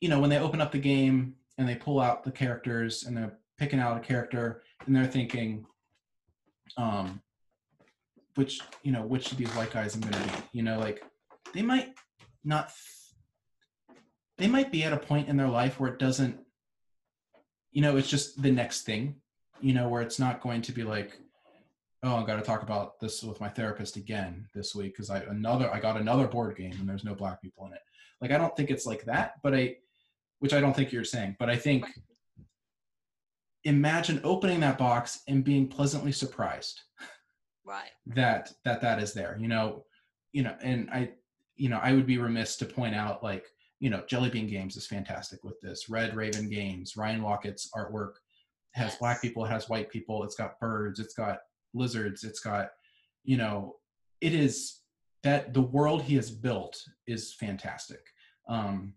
you 0.00 0.08
know 0.08 0.20
when 0.20 0.30
they 0.30 0.38
open 0.38 0.60
up 0.60 0.72
the 0.72 0.78
game 0.78 1.34
and 1.56 1.68
they 1.68 1.76
pull 1.76 2.00
out 2.00 2.24
the 2.24 2.32
characters 2.32 3.04
and 3.04 3.16
they're 3.16 3.38
picking 3.58 3.78
out 3.78 3.96
a 3.96 4.00
character 4.00 4.62
and 4.86 4.94
they're 4.94 5.06
thinking, 5.06 5.66
um, 6.76 7.20
which 8.34 8.60
you 8.82 8.90
know 8.90 9.02
which 9.02 9.30
of 9.30 9.38
these 9.38 9.50
white 9.50 9.72
guys 9.72 9.94
I'm 9.94 10.00
gonna 10.00 10.24
be, 10.24 10.32
you 10.52 10.62
know, 10.62 10.78
like 10.78 11.04
they 11.54 11.62
might 11.62 11.94
not. 12.44 12.72
They 14.36 14.46
might 14.46 14.70
be 14.70 14.84
at 14.84 14.92
a 14.92 14.96
point 14.96 15.28
in 15.28 15.36
their 15.36 15.48
life 15.48 15.80
where 15.80 15.92
it 15.92 15.98
doesn't 15.98 16.38
you 17.72 17.82
know 17.82 17.96
it's 17.96 18.08
just 18.08 18.40
the 18.40 18.50
next 18.50 18.82
thing 18.82 19.16
you 19.60 19.72
know 19.72 19.88
where 19.88 20.02
it's 20.02 20.18
not 20.18 20.40
going 20.40 20.62
to 20.62 20.72
be 20.72 20.84
like 20.84 21.18
oh 22.02 22.16
i 22.16 22.24
got 22.24 22.36
to 22.36 22.42
talk 22.42 22.62
about 22.62 22.98
this 23.00 23.22
with 23.22 23.40
my 23.40 23.48
therapist 23.48 23.96
again 23.96 24.46
this 24.54 24.74
week 24.74 24.92
because 24.92 25.10
i 25.10 25.18
another 25.20 25.72
i 25.72 25.80
got 25.80 25.96
another 25.96 26.26
board 26.26 26.56
game 26.56 26.74
and 26.78 26.88
there's 26.88 27.04
no 27.04 27.14
black 27.14 27.40
people 27.42 27.66
in 27.66 27.72
it. 27.72 27.80
Like 28.20 28.30
i 28.30 28.38
don't 28.38 28.56
think 28.56 28.70
it's 28.70 28.86
like 28.86 29.04
that 29.04 29.34
but 29.42 29.54
i 29.54 29.76
which 30.38 30.52
i 30.52 30.60
don't 30.60 30.74
think 30.74 30.92
you're 30.92 31.04
saying 31.04 31.36
but 31.38 31.50
i 31.50 31.56
think 31.56 31.86
imagine 33.64 34.20
opening 34.24 34.60
that 34.60 34.78
box 34.78 35.22
and 35.28 35.44
being 35.44 35.68
pleasantly 35.68 36.12
surprised 36.12 36.82
right, 37.64 37.90
that 38.06 38.52
that 38.64 38.80
that 38.80 39.00
is 39.00 39.12
there 39.12 39.36
you 39.40 39.48
know 39.48 39.84
you 40.32 40.42
know 40.42 40.56
and 40.62 40.88
i 40.90 41.10
you 41.56 41.68
know 41.68 41.78
i 41.82 41.92
would 41.92 42.06
be 42.06 42.18
remiss 42.18 42.56
to 42.56 42.64
point 42.64 42.94
out 42.94 43.22
like 43.22 43.46
you 43.80 43.90
know 43.90 44.02
jelly 44.08 44.30
bean 44.30 44.46
games 44.46 44.76
is 44.76 44.86
fantastic 44.86 45.42
with 45.44 45.60
this 45.60 45.88
red 45.88 46.14
raven 46.14 46.48
games 46.48 46.96
ryan 46.96 47.20
Laukat's 47.20 47.70
artwork 47.76 48.14
has 48.72 48.96
black 48.96 49.20
people 49.20 49.44
it 49.44 49.48
has 49.48 49.68
white 49.68 49.90
people 49.90 50.22
it's 50.22 50.36
got 50.36 50.60
birds 50.60 51.00
it's 51.00 51.14
got 51.14 51.38
lizards 51.74 52.24
it's 52.24 52.40
got 52.40 52.70
you 53.24 53.36
know 53.36 53.76
it 54.20 54.34
is 54.34 54.80
that 55.22 55.52
the 55.52 55.62
world 55.62 56.02
he 56.02 56.14
has 56.14 56.30
built 56.30 56.82
is 57.06 57.34
fantastic. 57.34 58.00
Um 58.48 58.94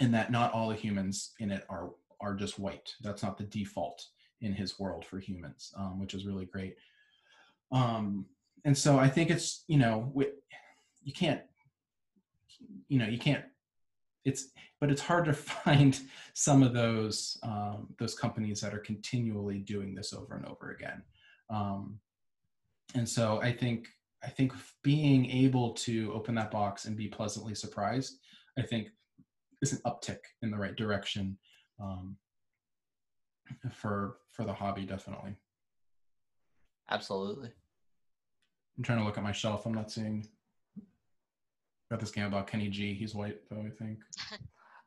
and 0.00 0.14
that 0.14 0.30
not 0.30 0.52
all 0.52 0.68
the 0.68 0.74
humans 0.74 1.32
in 1.40 1.50
it 1.50 1.64
are 1.68 1.90
are 2.20 2.34
just 2.34 2.58
white. 2.58 2.94
That's 3.02 3.22
not 3.22 3.38
the 3.38 3.44
default 3.44 4.06
in 4.42 4.52
his 4.52 4.78
world 4.78 5.04
for 5.04 5.18
humans 5.18 5.72
um, 5.76 5.98
which 5.98 6.14
is 6.14 6.26
really 6.26 6.46
great. 6.46 6.76
Um 7.72 8.26
and 8.64 8.76
so 8.76 8.98
i 8.98 9.08
think 9.08 9.30
it's 9.30 9.64
you 9.68 9.78
know 9.78 10.10
wi- 10.14 10.34
you 11.02 11.12
can't 11.12 11.40
you 12.88 12.98
know 12.98 13.06
you 13.06 13.18
can't 13.18 13.44
it's 14.24 14.50
but 14.80 14.90
it's 14.90 15.02
hard 15.02 15.24
to 15.26 15.32
find 15.64 16.00
some 16.34 16.62
of 16.62 16.72
those 16.72 17.38
um, 17.42 17.88
those 17.98 18.14
companies 18.14 18.60
that 18.60 18.74
are 18.74 18.78
continually 18.78 19.58
doing 19.58 19.94
this 19.94 20.12
over 20.12 20.36
and 20.36 20.46
over 20.46 20.70
again. 20.70 21.02
Um, 21.50 22.00
and 22.94 23.08
so 23.08 23.40
i 23.42 23.52
think 23.52 23.88
i 24.22 24.28
think 24.28 24.52
being 24.82 25.30
able 25.30 25.72
to 25.72 26.12
open 26.12 26.34
that 26.34 26.50
box 26.50 26.84
and 26.84 26.96
be 26.96 27.08
pleasantly 27.08 27.54
surprised 27.54 28.18
i 28.58 28.62
think 28.62 28.88
is 29.62 29.72
an 29.72 29.80
uptick 29.86 30.18
in 30.42 30.50
the 30.50 30.56
right 30.56 30.76
direction 30.76 31.36
um, 31.80 32.16
for 33.72 34.18
for 34.30 34.44
the 34.44 34.52
hobby 34.52 34.84
definitely. 34.84 35.34
Absolutely. 36.90 37.50
i'm 38.76 38.84
trying 38.84 38.98
to 38.98 39.04
look 39.04 39.18
at 39.18 39.24
my 39.24 39.32
shelf. 39.32 39.66
I'm 39.66 39.74
not 39.74 39.90
seeing 39.90 40.26
got 41.90 42.00
this 42.00 42.10
game 42.10 42.26
about 42.26 42.46
kenny 42.46 42.68
g 42.68 42.94
he's 42.94 43.14
white 43.14 43.38
though 43.50 43.58
i 43.60 43.70
think 43.82 43.98
I 44.32 44.36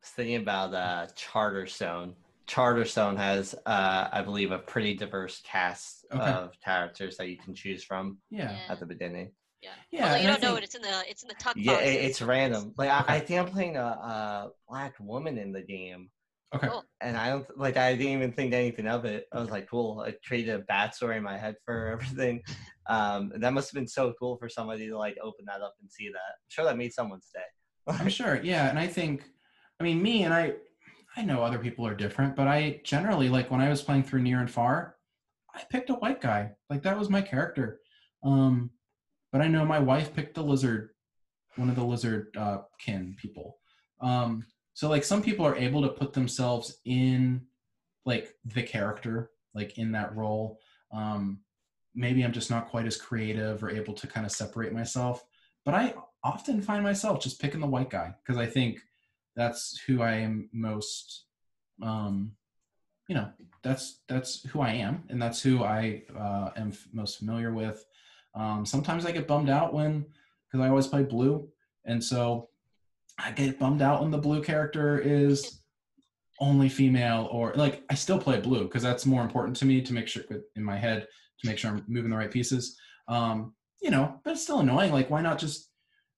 was 0.06 0.10
thinking 0.18 0.36
about 0.36 0.74
uh, 0.74 1.08
Charterstone. 1.16 2.16
Charterstone 2.46 3.16
has, 3.16 3.56
uh, 3.66 4.10
I 4.12 4.22
believe, 4.22 4.52
a 4.52 4.60
pretty 4.60 4.96
diverse 4.96 5.42
cast 5.46 6.06
Okay. 6.14 6.22
of 6.22 6.52
characters 6.62 7.16
that 7.16 7.30
you 7.30 7.38
can 7.38 7.56
choose 7.56 7.86
from 7.86 8.18
yeah 8.30 8.52
Yeah. 8.52 8.58
at 8.74 8.82
the 8.82 8.86
beginning. 8.86 9.32
yeah. 9.62 9.70
yeah 9.92 10.04
Although 10.08 10.16
you 10.18 10.28
don't 10.28 10.42
know 10.42 10.48
think- 10.50 10.58
it, 10.58 10.64
it's 10.66 10.76
in 10.76 10.82
the 10.82 11.04
it's 11.10 11.24
in 11.24 11.30
the 11.30 11.36
tuck 11.36 11.54
Yeah, 11.56 11.76
boxes. 11.76 11.90
it, 11.90 12.00
it's 12.02 12.22
random. 12.22 12.74
Like 12.78 12.90
I, 12.90 13.06
I 13.16 13.20
think 13.22 13.40
I'm 13.40 13.48
playing 13.48 13.78
a, 13.78 13.82
a 13.82 14.50
black 14.68 14.96
woman 15.00 15.38
in 15.38 15.54
the 15.54 15.62
game, 15.62 16.10
okay 16.54 16.68
Cool. 16.68 16.84
and 17.02 17.18
I 17.18 17.30
don't 17.30 17.46
like. 17.58 17.78
I 17.78 17.94
didn't 17.96 18.14
even 18.14 18.32
think 18.34 18.54
anything 18.54 18.88
of 18.88 19.06
it. 19.06 19.26
I 19.34 19.40
was 19.40 19.50
like, 19.50 19.70
cool. 19.70 20.04
I 20.06 20.14
created 20.28 20.56
a 20.60 20.64
backstory 20.64 21.18
in 21.18 21.24
my 21.24 21.38
head 21.38 21.56
for 21.66 21.88
everything. 21.94 22.42
Um, 22.88 23.32
that 23.38 23.54
must 23.54 23.70
have 23.72 23.76
been 23.80 23.88
so 23.88 24.14
cool 24.20 24.38
for 24.38 24.50
somebody 24.50 24.88
to 24.88 24.98
like 24.98 25.18
open 25.22 25.46
that 25.48 25.62
up 25.62 25.74
and 25.82 25.92
see 25.92 26.10
that. 26.10 26.18
I'm 26.18 26.50
sure 26.50 26.66
that 26.66 26.78
made 26.78 26.94
someone's 26.94 27.30
day. 27.34 27.42
I'm 27.88 28.10
sure, 28.20 28.40
yeah. 28.44 28.70
And 28.70 28.78
I 28.80 28.88
think, 28.88 29.24
I 29.80 29.84
mean, 29.84 30.02
me 30.02 30.24
and 30.24 30.34
I, 30.34 30.54
I 31.16 31.24
know 31.24 31.44
other 31.44 31.60
people 31.60 31.86
are 31.88 31.96
different, 31.96 32.36
but 32.36 32.48
I 32.48 32.82
generally 32.84 33.30
like 33.30 33.52
when 33.52 33.62
I 33.62 33.70
was 33.70 33.82
playing 33.82 34.04
through 34.04 34.22
Near 34.22 34.40
and 34.40 34.50
Far, 34.52 34.96
I 35.54 35.62
picked 35.70 35.90
a 35.90 35.96
white 35.96 36.22
guy. 36.22 36.52
Like 36.70 36.84
that 36.84 36.98
was 36.98 37.10
my 37.10 37.22
character. 37.22 37.80
Um, 38.24 38.72
but 39.32 39.42
I 39.42 39.48
know 39.48 39.66
my 39.66 39.80
wife 39.80 40.14
picked 40.14 40.36
the 40.36 40.44
lizard, 40.44 40.90
one 41.56 41.70
of 41.70 41.76
the 41.76 41.84
lizard 41.84 42.28
uh, 42.38 42.60
kin 42.80 43.16
people. 43.22 43.58
Um, 44.02 44.46
so 44.74 44.90
like 44.90 45.04
some 45.04 45.22
people 45.22 45.46
are 45.46 45.56
able 45.56 45.82
to 45.82 45.90
put 45.90 46.14
themselves 46.14 46.78
in 46.86 47.42
like 48.06 48.36
the 48.46 48.64
character, 48.64 49.32
like 49.54 49.78
in 49.78 49.92
that 49.92 50.16
role. 50.16 50.60
Um, 50.92 51.40
maybe 51.96 52.24
I'm 52.24 52.34
just 52.34 52.50
not 52.50 52.70
quite 52.70 52.86
as 52.86 52.98
creative 52.98 53.64
or 53.64 53.70
able 53.70 53.94
to 53.94 54.08
kind 54.08 54.26
of 54.26 54.32
separate 54.32 54.74
myself. 54.74 55.24
But 55.64 55.76
I 55.76 55.94
often 56.24 56.62
find 56.62 56.84
myself 56.84 57.22
just 57.22 57.42
picking 57.42 57.60
the 57.60 57.68
white 57.68 57.90
guy 57.90 58.14
because 58.24 58.40
I 58.40 58.46
think 58.46 58.82
that's 59.36 59.80
who 59.86 60.02
I 60.02 60.16
am 60.16 60.50
most, 60.52 61.26
um, 61.82 62.32
you 63.08 63.16
know, 63.16 63.30
that's 63.64 64.02
that's 64.08 64.44
who 64.50 64.62
I 64.62 64.72
am, 64.72 65.04
and 65.10 65.22
that's 65.22 65.42
who 65.42 65.64
I 65.64 66.04
uh, 66.18 66.52
am 66.56 66.70
f- 66.70 66.88
most 66.92 67.20
familiar 67.20 67.54
with. 67.54 67.86
Um, 68.36 68.66
sometimes 68.66 69.06
I 69.06 69.12
get 69.12 69.28
bummed 69.28 69.50
out 69.50 69.74
when 69.74 70.06
because 70.46 70.66
I 70.66 70.70
always 70.70 70.88
play 70.88 71.04
blue, 71.04 71.48
and 71.86 72.04
so 72.04 72.50
I 73.18 73.32
get 73.32 73.60
bummed 73.60 73.82
out 73.82 74.02
when 74.02 74.12
the 74.12 74.18
blue 74.18 74.42
character 74.42 75.00
is 75.00 75.60
only 76.40 76.68
female 76.68 77.28
or 77.32 77.54
like 77.56 77.84
I 77.90 77.94
still 77.96 78.20
play 78.20 78.40
blue 78.40 78.64
because 78.64 78.84
that's 78.84 79.06
more 79.06 79.22
important 79.22 79.56
to 79.58 79.66
me 79.66 79.82
to 79.82 79.94
make 79.94 80.08
sure 80.08 80.24
in 80.56 80.64
my 80.64 80.78
head 80.78 81.08
to 81.40 81.48
make 81.48 81.58
sure 81.58 81.72
I'm 81.72 81.84
moving 81.88 82.10
the 82.12 82.18
right 82.18 82.32
pieces. 82.32 82.78
Um, 83.08 83.54
you 83.82 83.92
know, 83.92 84.20
but 84.24 84.32
it's 84.32 84.44
still 84.44 84.60
annoying. 84.60 84.92
Like, 84.92 85.10
why 85.10 85.22
not 85.22 85.38
just 85.38 85.70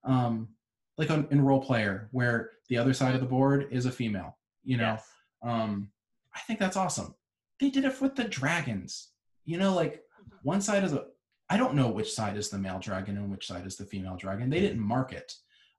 um, 0.04 0.50
like 0.98 1.10
on, 1.10 1.28
in 1.32 1.42
Roll 1.42 1.62
Player 1.62 2.10
where 2.12 2.52
the 2.70 2.78
other 2.78 2.94
side 2.94 3.16
of 3.16 3.22
the 3.22 3.28
board 3.28 3.68
is 3.72 3.86
a 3.86 3.92
female? 3.92 4.38
You 4.64 4.78
know, 4.78 4.94
Yes. 4.94 5.08
um, 5.44 5.90
I 6.34 6.40
think 6.42 6.60
that's 6.60 6.78
awesome. 6.78 7.16
They 7.60 7.70
did 7.70 7.86
it 7.86 8.02
with 8.02 8.16
the 8.16 8.26
dragons. 8.26 9.10
You 9.46 9.58
know, 9.58 9.74
like 9.74 10.02
one 10.44 10.62
side 10.62 10.84
is 10.84 10.94
a. 10.94 11.06
I 11.50 11.58
don't 11.58 11.76
know 11.76 11.90
which 11.90 12.12
side 12.12 12.38
is 12.38 12.50
the 12.50 12.58
male 12.58 12.80
dragon 12.80 13.18
and 13.18 13.30
which 13.30 13.46
side 13.48 13.68
is 13.68 13.78
the 13.78 13.86
female 13.86 14.16
dragon. 14.18 14.50
They 14.50 14.60
didn't 14.60 14.80
mark 14.80 15.14
it. 15.14 15.32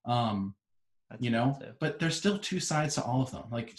Um, 0.05 0.55
That's 1.11 1.23
you 1.23 1.31
know, 1.31 1.59
but 1.81 1.99
there's 1.99 2.17
still 2.17 2.39
two 2.39 2.61
sides 2.61 2.97
to 2.97 3.03
all 3.03 3.23
of 3.23 3.31
them. 3.31 3.45
Like 3.51 3.77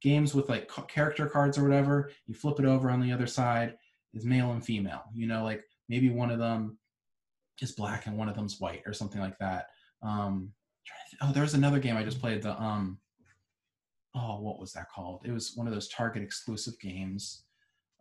games 0.00 0.34
with 0.34 0.48
like 0.48 0.70
character 0.88 1.26
cards 1.26 1.58
or 1.58 1.64
whatever, 1.64 2.10
you 2.26 2.34
flip 2.34 2.60
it 2.60 2.66
over 2.66 2.90
on 2.90 3.00
the 3.00 3.12
other 3.12 3.26
side 3.26 3.76
is 4.14 4.24
male 4.24 4.52
and 4.52 4.64
female. 4.64 5.04
You 5.14 5.26
know, 5.26 5.44
like 5.44 5.64
maybe 5.88 6.10
one 6.10 6.30
of 6.30 6.38
them 6.38 6.78
is 7.60 7.72
black 7.72 8.06
and 8.06 8.16
one 8.16 8.28
of 8.28 8.36
them's 8.36 8.60
white 8.60 8.82
or 8.86 8.92
something 8.92 9.20
like 9.20 9.38
that. 9.38 9.68
Um, 10.02 10.52
oh, 11.20 11.32
there 11.32 11.42
was 11.42 11.54
another 11.54 11.78
game 11.78 11.96
I 11.96 12.04
just 12.04 12.20
played. 12.20 12.42
The 12.42 12.60
um, 12.60 12.98
oh, 14.14 14.40
what 14.40 14.58
was 14.58 14.72
that 14.72 14.90
called? 14.90 15.22
It 15.24 15.32
was 15.32 15.52
one 15.54 15.66
of 15.66 15.72
those 15.72 15.88
Target 15.88 16.22
exclusive 16.22 16.78
games. 16.80 17.44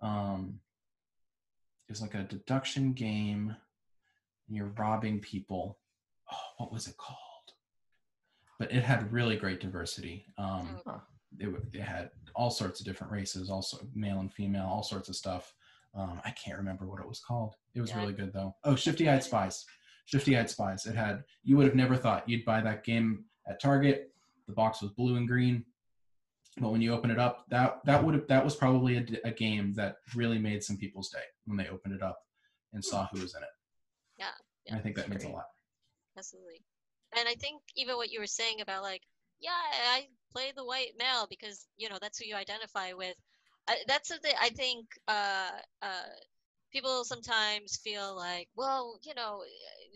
Um, 0.02 0.60
it 1.88 1.92
was 1.92 2.02
like 2.02 2.14
a 2.14 2.24
deduction 2.24 2.94
game, 2.94 3.56
and 4.48 4.58
you're 4.58 4.72
robbing 4.78 5.20
people. 5.20 5.80
Oh, 6.32 6.38
what 6.58 6.72
was 6.72 6.88
it 6.88 6.98
called? 6.98 7.18
But 8.60 8.72
it 8.74 8.84
had 8.84 9.12
really 9.12 9.38
great 9.38 9.60
diversity. 9.62 10.26
Um, 10.38 10.82
Oh, 10.86 11.02
it, 11.40 11.50
it 11.74 11.82
had 11.82 12.12
all 12.36 12.50
sorts 12.52 12.80
of 12.80 12.86
different 12.86 13.12
races, 13.14 13.50
also 13.50 13.78
male 13.96 14.20
and 14.20 14.32
female, 14.34 14.66
all 14.66 14.84
sorts 14.84 15.08
of 15.10 15.16
stuff. 15.16 15.54
Um, 15.96 16.22
I 16.26 16.32
can't 16.32 16.58
remember 16.58 16.86
what 16.86 17.00
it 17.02 17.08
was 17.08 17.20
called. 17.22 17.56
It 17.74 17.82
was 17.82 17.90
Yeah. 17.92 18.00
really 18.02 18.14
good 18.14 18.34
though. 18.34 18.56
Oh, 18.64 18.76
Shifty 18.76 19.08
Eyed 19.10 19.24
Spies. 19.24 19.66
Shifty 20.06 20.38
Eyed 20.38 20.50
Spies. 20.50 20.86
It 20.86 20.96
had. 20.96 21.24
You 21.44 21.56
would 21.58 21.66
have 21.68 21.76
never 21.76 21.96
thought 21.96 22.28
you'd 22.28 22.46
buy 22.46 22.62
that 22.62 22.84
game 22.84 23.26
at 23.48 23.62
Target. 23.62 24.14
The 24.48 24.54
box 24.54 24.82
was 24.82 24.92
blue 24.92 25.16
and 25.16 25.28
green, 25.28 25.64
but 26.60 26.72
when 26.72 26.82
you 26.82 26.94
open 26.94 27.12
it 27.12 27.20
up, 27.20 27.46
that 27.50 27.80
that 27.86 28.04
would 28.04 28.16
have 28.16 28.28
that 28.28 28.44
was 28.44 28.56
probably 28.56 28.98
a 29.24 29.32
game 29.32 29.74
that 29.76 29.98
really 30.16 30.40
made 30.40 30.64
some 30.64 30.78
people's 30.78 31.10
day 31.10 31.24
when 31.46 31.58
they 31.58 31.68
opened 31.70 31.94
it 31.94 32.02
up 32.02 32.20
and 32.74 32.84
saw 32.84 33.08
who 33.14 33.22
was 33.22 33.36
in 33.36 33.44
it. 33.44 33.50
Yeah, 34.18 34.26
yeah. 34.66 34.72
And 34.74 34.80
I 34.80 34.84
think 34.84 34.96
that 34.96 35.08
That's 35.10 35.24
means 35.24 35.32
a 35.34 35.36
lot. 35.36 35.46
absolutely. 36.18 36.64
And 37.18 37.28
I 37.28 37.34
think 37.36 37.62
even 37.76 37.96
what 37.96 38.12
you 38.12 38.20
were 38.20 38.28
saying 38.28 38.62
about 38.62 38.84
like, 38.84 39.02
yeah, 39.42 39.52
I 39.94 40.08
play 40.32 40.52
the 40.56 40.66
white 40.66 40.94
male 40.98 41.28
because 41.30 41.68
you 41.78 41.90
know 41.90 41.98
that's 42.02 42.20
who 42.20 42.26
you 42.26 42.36
identify 42.36 42.94
with. 42.94 43.16
I, 43.68 43.78
that's 43.88 44.10
the. 44.10 44.34
I 44.40 44.50
think 44.50 44.86
uh, 45.08 45.50
uh, 45.82 46.10
people 46.72 47.04
sometimes 47.04 47.80
feel 47.84 48.16
like, 48.16 48.48
well, 48.56 49.00
you 49.04 49.14
know, 49.16 49.42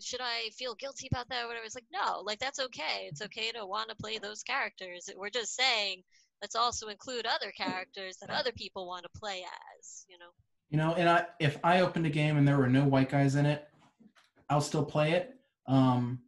should 0.00 0.20
I 0.20 0.50
feel 0.56 0.74
guilty 0.74 1.08
about 1.10 1.28
that 1.28 1.44
or 1.44 1.48
whatever? 1.48 1.66
It's 1.66 1.74
like, 1.74 1.84
no, 1.92 2.20
like 2.20 2.38
that's 2.38 2.60
okay. 2.60 3.06
It's 3.08 3.22
okay 3.22 3.50
to 3.52 3.66
want 3.66 3.90
to 3.90 3.96
play 3.96 4.18
those 4.18 4.42
characters. 4.42 5.08
We're 5.16 5.30
just 5.30 5.54
saying 5.54 6.02
let's 6.42 6.54
also 6.54 6.88
include 6.88 7.26
other 7.26 7.50
characters 7.52 8.18
that 8.18 8.30
other 8.30 8.52
people 8.52 8.86
want 8.86 9.04
to 9.04 9.18
play 9.18 9.44
as. 9.78 10.04
You 10.08 10.18
know. 10.18 10.30
You 10.70 10.78
know, 10.78 10.94
and 10.94 11.08
I 11.08 11.26
if 11.40 11.58
I 11.62 11.80
opened 11.80 12.06
a 12.06 12.10
game 12.10 12.36
and 12.36 12.46
there 12.46 12.58
were 12.58 12.68
no 12.68 12.84
white 12.84 13.10
guys 13.10 13.34
in 13.34 13.46
it, 13.46 13.66
I'll 14.48 14.60
still 14.60 14.84
play 14.84 15.12
it. 15.12 15.34
Um, 15.66 16.20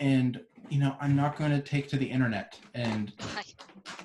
and 0.00 0.40
you 0.68 0.78
know, 0.78 0.96
I'm 1.00 1.16
not 1.16 1.36
going 1.36 1.50
to 1.50 1.60
take 1.60 1.88
to 1.88 1.96
the 1.96 2.06
internet 2.06 2.58
and 2.74 3.12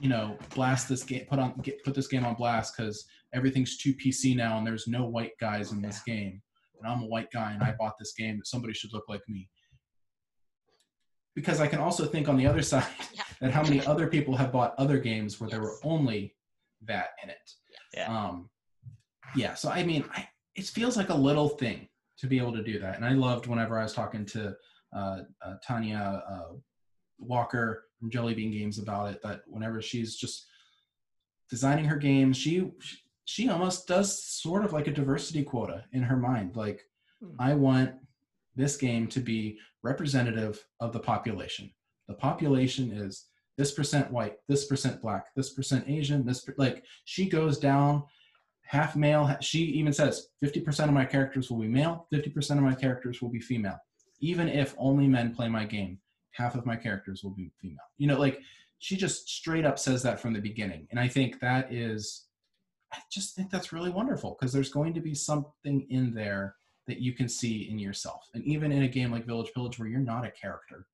you 0.02 0.10
know 0.10 0.38
blast 0.54 0.90
this 0.90 1.04
game, 1.04 1.26
put 1.30 1.40
on 1.40 1.54
get, 1.62 1.84
put 1.84 1.94
this 1.94 2.08
game 2.08 2.26
on 2.26 2.36
blast 2.36 2.76
because 2.76 3.06
everything's 3.34 3.78
too 3.78 3.94
PC 3.94 4.36
now 4.36 4.58
and 4.58 4.66
there's 4.66 4.88
no 4.88 5.06
white 5.06 5.38
guys 5.40 5.72
in 5.72 5.82
this 5.82 6.02
game. 6.04 6.42
And 6.82 6.92
I'm 6.92 7.04
a 7.04 7.08
white 7.08 7.32
guy 7.32 7.54
and 7.54 7.64
I 7.64 7.74
bought 7.78 7.98
this 7.98 8.14
game. 8.14 8.38
That 8.38 8.48
somebody 8.48 8.74
should 8.74 8.94
look 8.94 9.06
like 9.08 9.22
me. 9.28 9.50
Because 11.36 11.60
I 11.60 11.68
can 11.68 11.80
also 11.80 12.06
think 12.06 12.28
on 12.30 12.38
the 12.38 12.48
other 12.48 12.62
side 12.74 12.86
Yeah. 13.14 13.24
that 13.42 13.52
how 13.52 13.64
many 13.64 13.86
other 13.86 14.08
people 14.08 14.36
have 14.36 14.52
bought 14.52 14.74
other 14.78 15.00
games 15.00 15.40
where 15.40 15.50
there 15.50 15.62
were 15.62 15.78
only 15.84 16.36
that 16.88 17.10
in 17.24 17.30
it. 17.30 17.52
Yeah. 17.94 18.08
Um, 18.08 18.50
yeah. 19.36 19.54
So 19.54 19.70
I 19.70 19.84
mean, 19.84 20.04
I, 20.14 20.28
it 20.56 20.66
feels 20.66 20.98
like 20.98 21.10
a 21.10 21.16
little 21.16 21.50
thing 21.50 21.88
to 22.18 22.28
be 22.28 22.38
able 22.38 22.54
to 22.54 22.64
do 22.64 22.80
that, 22.80 22.96
and 22.96 23.04
I 23.06 23.12
loved 23.12 23.46
whenever 23.48 23.78
I 23.78 23.84
was 23.84 23.94
talking 23.94 24.26
to 24.28 24.56
Tanya 25.66 26.24
uh, 26.30 26.54
Walker 27.20 27.86
from 28.00 28.10
Jelly 28.10 28.34
Bean 28.34 28.52
Games 28.52 28.80
about 28.80 29.12
it. 29.14 29.22
That 29.24 29.42
whenever 29.48 29.82
she's 29.82 30.16
just 30.16 30.46
designing 31.50 31.86
her 31.86 31.98
games, 31.98 32.38
she 32.38 32.72
she 33.26 33.50
almost 33.50 33.88
does 33.88 34.24
sort 34.24 34.64
of 34.64 34.74
like 34.74 34.88
a 34.88 34.92
diversity 34.94 35.44
quota 35.44 35.86
in 35.94 36.04
her 36.04 36.18
mind. 36.18 36.56
Like, 36.56 36.82
Hmm. 37.22 37.36
I 37.40 37.54
want 37.54 37.94
this 38.56 38.78
game 38.78 39.08
to 39.08 39.20
be 39.20 39.58
representative 39.84 40.66
of 40.80 40.94
the 40.94 41.00
population. 41.00 41.72
The 42.08 42.14
population 42.14 42.92
is 42.92 43.26
this 43.58 43.72
percent 43.72 44.12
white, 44.12 44.38
this 44.48 44.66
percent 44.66 45.02
black, 45.02 45.28
this 45.36 45.54
percent 45.54 45.86
Asian, 45.88 46.26
this 46.26 46.42
per- 46.42 46.56
like 46.58 46.84
she 47.06 47.28
goes 47.30 47.58
down 47.58 48.04
half 48.64 48.96
male. 48.96 49.36
She 49.42 49.60
even 49.60 49.94
says 49.94 50.28
50% 50.44 50.86
of 50.86 50.94
my 50.94 51.06
characters 51.06 51.50
will 51.50 51.60
be 51.60 51.68
male, 51.68 52.08
50% 52.14 52.52
of 52.58 52.64
my 52.64 52.76
characters 52.76 53.22
will 53.22 53.30
be 53.30 53.40
female. 53.40 53.78
Even 54.26 54.48
if 54.50 54.74
only 54.78 55.08
men 55.08 55.36
play 55.36 55.48
my 55.48 55.66
game, 55.66 56.00
half 56.32 56.56
of 56.56 56.66
my 56.66 56.76
characters 56.76 57.24
will 57.24 57.36
be 57.36 57.52
female. 57.62 57.90
You 57.98 58.08
know, 58.08 58.20
like 58.20 58.40
she 58.80 58.98
just 58.98 59.30
straight 59.30 59.66
up 59.66 59.78
says 59.78 60.02
that 60.02 60.20
from 60.20 60.34
the 60.34 60.42
beginning. 60.50 60.88
And 60.90 61.00
I 61.00 61.08
think 61.08 61.40
that 61.42 61.72
is, 61.72 62.26
I 62.92 62.98
just 63.12 63.36
think 63.36 63.52
that's 63.52 63.72
really 63.72 63.92
wonderful 63.92 64.32
because 64.32 64.52
there's 64.52 64.72
going 64.72 64.96
to 64.96 65.00
be 65.00 65.14
something 65.14 65.86
in 65.92 66.14
there 66.22 66.56
that 66.88 67.00
you 67.00 67.14
can 67.14 67.30
see 67.30 67.70
in 67.70 67.78
yourself. 67.78 68.22
And 68.34 68.44
even 68.46 68.72
in 68.72 68.82
a 68.84 68.88
game 68.98 69.12
like 69.12 69.28
Village 69.28 69.52
Village 69.56 69.78
where 69.78 69.88
you're 69.88 70.00
not 70.00 70.26
a 70.26 70.32
character, 70.32 70.88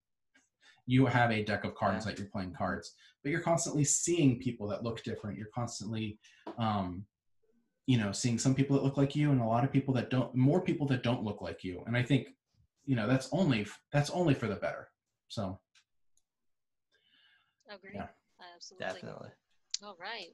you 0.86 1.06
have 1.06 1.32
a 1.32 1.44
deck 1.44 1.64
of 1.64 1.76
cards 1.76 2.04
that 2.06 2.18
you're 2.18 2.28
playing 2.28 2.54
cards, 2.58 2.96
but 3.24 3.30
you're 3.32 3.48
constantly 3.52 3.86
seeing 3.86 4.40
people 4.40 4.68
that 4.68 4.84
look 4.84 5.04
different. 5.04 5.38
You're 5.38 5.56
constantly, 5.56 6.20
um, 6.58 7.06
you 7.88 7.98
know, 7.98 8.12
seeing 8.12 8.38
some 8.38 8.56
people 8.56 8.76
that 8.76 8.84
look 8.84 8.98
like 8.98 9.16
you 9.16 9.32
and 9.32 9.42
a 9.42 9.46
lot 9.46 9.64
of 9.64 9.72
people 9.72 9.94
that 9.94 10.10
don't, 10.10 10.36
more 10.36 10.60
people 10.60 10.88
that 10.88 11.04
don't 11.04 11.24
look 11.24 11.42
like 11.42 11.64
you. 11.64 11.84
And 11.88 11.96
I 11.96 12.04
think, 12.04 12.28
you 12.86 12.96
know, 12.96 13.08
that's 13.08 13.30
only 13.32 13.68
that's 13.92 14.10
only 14.10 14.34
for 14.34 14.48
the 14.48 14.56
better. 14.56 14.90
So 15.28 15.60
Agree. 17.70 17.92
Yeah. 17.96 18.08
Absolutely. 18.56 18.86
Definitely. 18.86 19.30
All 19.84 19.96
right. 20.00 20.28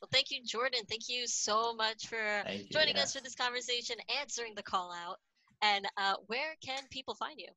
Well, 0.00 0.08
thank 0.12 0.30
you, 0.30 0.42
Jordan. 0.44 0.80
Thank 0.88 1.08
you 1.08 1.26
so 1.26 1.74
much 1.74 2.06
for 2.06 2.42
Thank 2.44 2.62
you, 2.62 2.68
joining 2.70 2.96
yeah. 2.96 3.02
us 3.02 3.14
for 3.14 3.22
this 3.22 3.34
conversation, 3.34 3.96
answering 4.20 4.54
the 4.56 4.62
call 4.62 4.92
out. 4.92 5.18
And 5.62 5.86
uh, 5.96 6.14
where 6.26 6.54
can 6.64 6.82
people 6.90 7.14
find 7.14 7.38
you? 7.38 7.48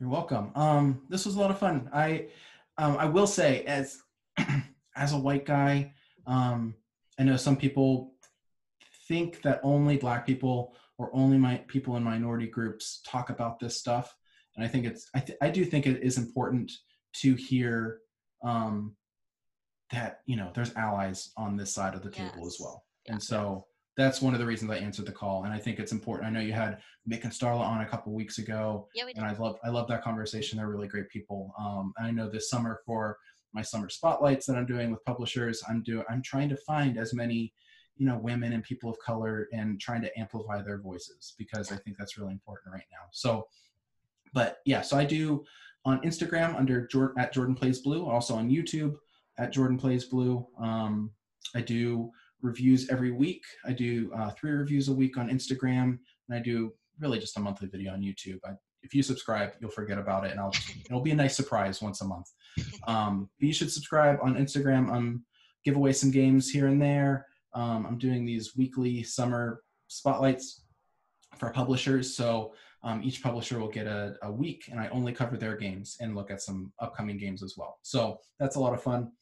You're 0.00 0.08
welcome. 0.08 0.50
Um, 0.54 1.02
this 1.10 1.26
was 1.26 1.36
a 1.36 1.40
lot 1.40 1.50
of 1.50 1.58
fun. 1.58 1.90
I, 1.92 2.28
um, 2.78 2.96
I 2.96 3.04
will 3.04 3.26
say, 3.26 3.62
as 3.64 4.00
as 4.96 5.12
a 5.12 5.18
white 5.18 5.44
guy, 5.44 5.92
um, 6.26 6.74
I 7.18 7.24
know 7.24 7.36
some 7.36 7.56
people 7.56 8.14
think 9.06 9.42
that 9.42 9.60
only 9.62 9.98
Black 9.98 10.26
people 10.26 10.74
or 11.02 11.10
only 11.12 11.36
my 11.36 11.56
people 11.66 11.96
in 11.96 12.04
minority 12.04 12.46
groups 12.46 13.00
talk 13.04 13.28
about 13.28 13.58
this 13.58 13.76
stuff, 13.76 14.14
and 14.54 14.64
I 14.64 14.68
think 14.68 14.86
it's 14.86 15.10
I, 15.16 15.18
th- 15.18 15.38
I 15.42 15.50
do 15.50 15.64
think 15.64 15.84
it 15.88 16.00
is 16.00 16.16
important 16.16 16.70
to 17.22 17.34
hear 17.34 17.98
um, 18.44 18.94
that 19.90 20.20
you 20.26 20.36
know 20.36 20.52
there's 20.54 20.72
allies 20.76 21.32
on 21.36 21.56
this 21.56 21.74
side 21.74 21.94
of 21.96 22.02
the 22.02 22.10
table 22.10 22.46
as 22.46 22.56
well, 22.60 22.84
Yeah. 23.06 23.14
and 23.14 23.22
so 23.22 23.66
that's 23.96 24.22
one 24.22 24.32
of 24.32 24.38
the 24.40 24.46
reasons 24.46 24.70
I 24.70 24.76
answered 24.76 25.06
the 25.06 25.12
call, 25.12 25.42
and 25.44 25.52
I 25.52 25.58
think 25.58 25.80
it's 25.80 25.90
important. 25.92 26.28
I 26.28 26.30
know 26.30 26.40
you 26.40 26.52
had 26.52 26.78
Mick 27.10 27.24
and 27.24 27.32
Starla 27.32 27.60
on 27.60 27.80
a 27.80 27.86
couple 27.86 28.12
weeks 28.14 28.38
ago 28.38 28.86
Yeah, 28.94 29.04
we 29.04 29.12
did. 29.12 29.22
and 29.22 29.26
I 29.28 29.34
love 29.36 29.56
I 29.64 29.70
love 29.70 29.88
that 29.88 30.02
conversation. 30.04 30.56
They're 30.56 30.68
really 30.68 30.86
great 30.88 31.08
people. 31.08 31.52
Um, 31.58 31.92
I 32.00 32.12
know 32.12 32.30
this 32.30 32.48
summer 32.48 32.80
for 32.86 33.18
my 33.52 33.60
summer 33.62 33.88
spotlights 33.90 34.46
that 34.46 34.56
I'm 34.56 34.66
doing 34.66 34.92
with 34.92 35.04
publishers, 35.04 35.62
I'm 35.68 35.82
doing 35.82 36.04
I'm 36.08 36.22
trying 36.22 36.48
to 36.50 36.56
find 36.58 36.96
as 36.96 37.12
many 37.12 37.52
you 37.96 38.06
know 38.06 38.18
women 38.18 38.52
and 38.52 38.62
people 38.62 38.90
of 38.90 38.98
color 38.98 39.48
and 39.52 39.80
trying 39.80 40.02
to 40.02 40.18
amplify 40.18 40.62
their 40.62 40.78
voices 40.78 41.34
because 41.38 41.70
I 41.70 41.76
think 41.76 41.96
that's 41.98 42.18
really 42.18 42.32
important 42.32 42.72
right 42.72 42.86
now. 42.90 43.06
So, 43.12 43.46
but 44.32 44.58
yeah, 44.64 44.80
so 44.80 44.96
I 44.96 45.04
do 45.04 45.44
on 45.84 46.00
Instagram 46.02 46.56
under 46.56 46.86
Jordan 46.86 47.18
at 47.18 47.32
Jordan 47.32 47.54
Plays 47.54 47.80
Blue, 47.80 48.08
also 48.08 48.34
on 48.34 48.50
YouTube 48.50 48.96
at 49.38 49.52
Jordan 49.52 49.78
Plays 49.78 50.04
Blue. 50.04 50.46
Um, 50.60 51.10
I 51.54 51.60
do 51.60 52.10
reviews 52.40 52.88
every 52.90 53.10
week. 53.10 53.42
I 53.64 53.72
do 53.72 54.12
uh, 54.16 54.30
three 54.30 54.52
reviews 54.52 54.88
a 54.88 54.92
week 54.92 55.16
on 55.16 55.28
Instagram, 55.28 55.98
and 56.28 56.38
I 56.38 56.40
do 56.40 56.72
really 56.98 57.18
just 57.18 57.36
a 57.36 57.40
monthly 57.40 57.68
video 57.68 57.92
on 57.92 58.00
YouTube. 58.00 58.38
I, 58.44 58.52
if 58.82 58.94
you 58.94 59.02
subscribe, 59.02 59.52
you'll 59.60 59.70
forget 59.70 59.98
about 59.98 60.24
it, 60.24 60.32
and 60.32 60.40
I'll 60.40 60.52
it'll 60.86 61.00
be 61.00 61.12
a 61.12 61.16
nice 61.16 61.36
surprise 61.36 61.80
once 61.80 62.00
a 62.00 62.06
month. 62.06 62.26
Um, 62.86 63.30
you 63.38 63.52
should 63.52 63.70
subscribe 63.70 64.18
on 64.22 64.34
Instagram. 64.34 64.90
Um, 64.90 65.24
give 65.64 65.76
away 65.76 65.92
some 65.92 66.10
games 66.10 66.50
here 66.50 66.66
and 66.66 66.82
there. 66.82 67.26
Um, 67.54 67.86
I'm 67.86 67.98
doing 67.98 68.24
these 68.24 68.56
weekly 68.56 69.02
summer 69.02 69.62
spotlights 69.88 70.62
for 71.38 71.50
publishers. 71.50 72.16
So 72.16 72.54
um, 72.82 73.02
each 73.02 73.22
publisher 73.22 73.58
will 73.58 73.68
get 73.68 73.86
a, 73.86 74.16
a 74.22 74.30
week, 74.30 74.64
and 74.70 74.80
I 74.80 74.88
only 74.88 75.12
cover 75.12 75.36
their 75.36 75.56
games 75.56 75.96
and 76.00 76.16
look 76.16 76.30
at 76.30 76.42
some 76.42 76.72
upcoming 76.80 77.16
games 77.16 77.42
as 77.42 77.54
well. 77.56 77.78
So 77.82 78.18
that's 78.40 78.56
a 78.56 78.60
lot 78.60 78.74
of 78.74 78.82
fun. 78.82 79.12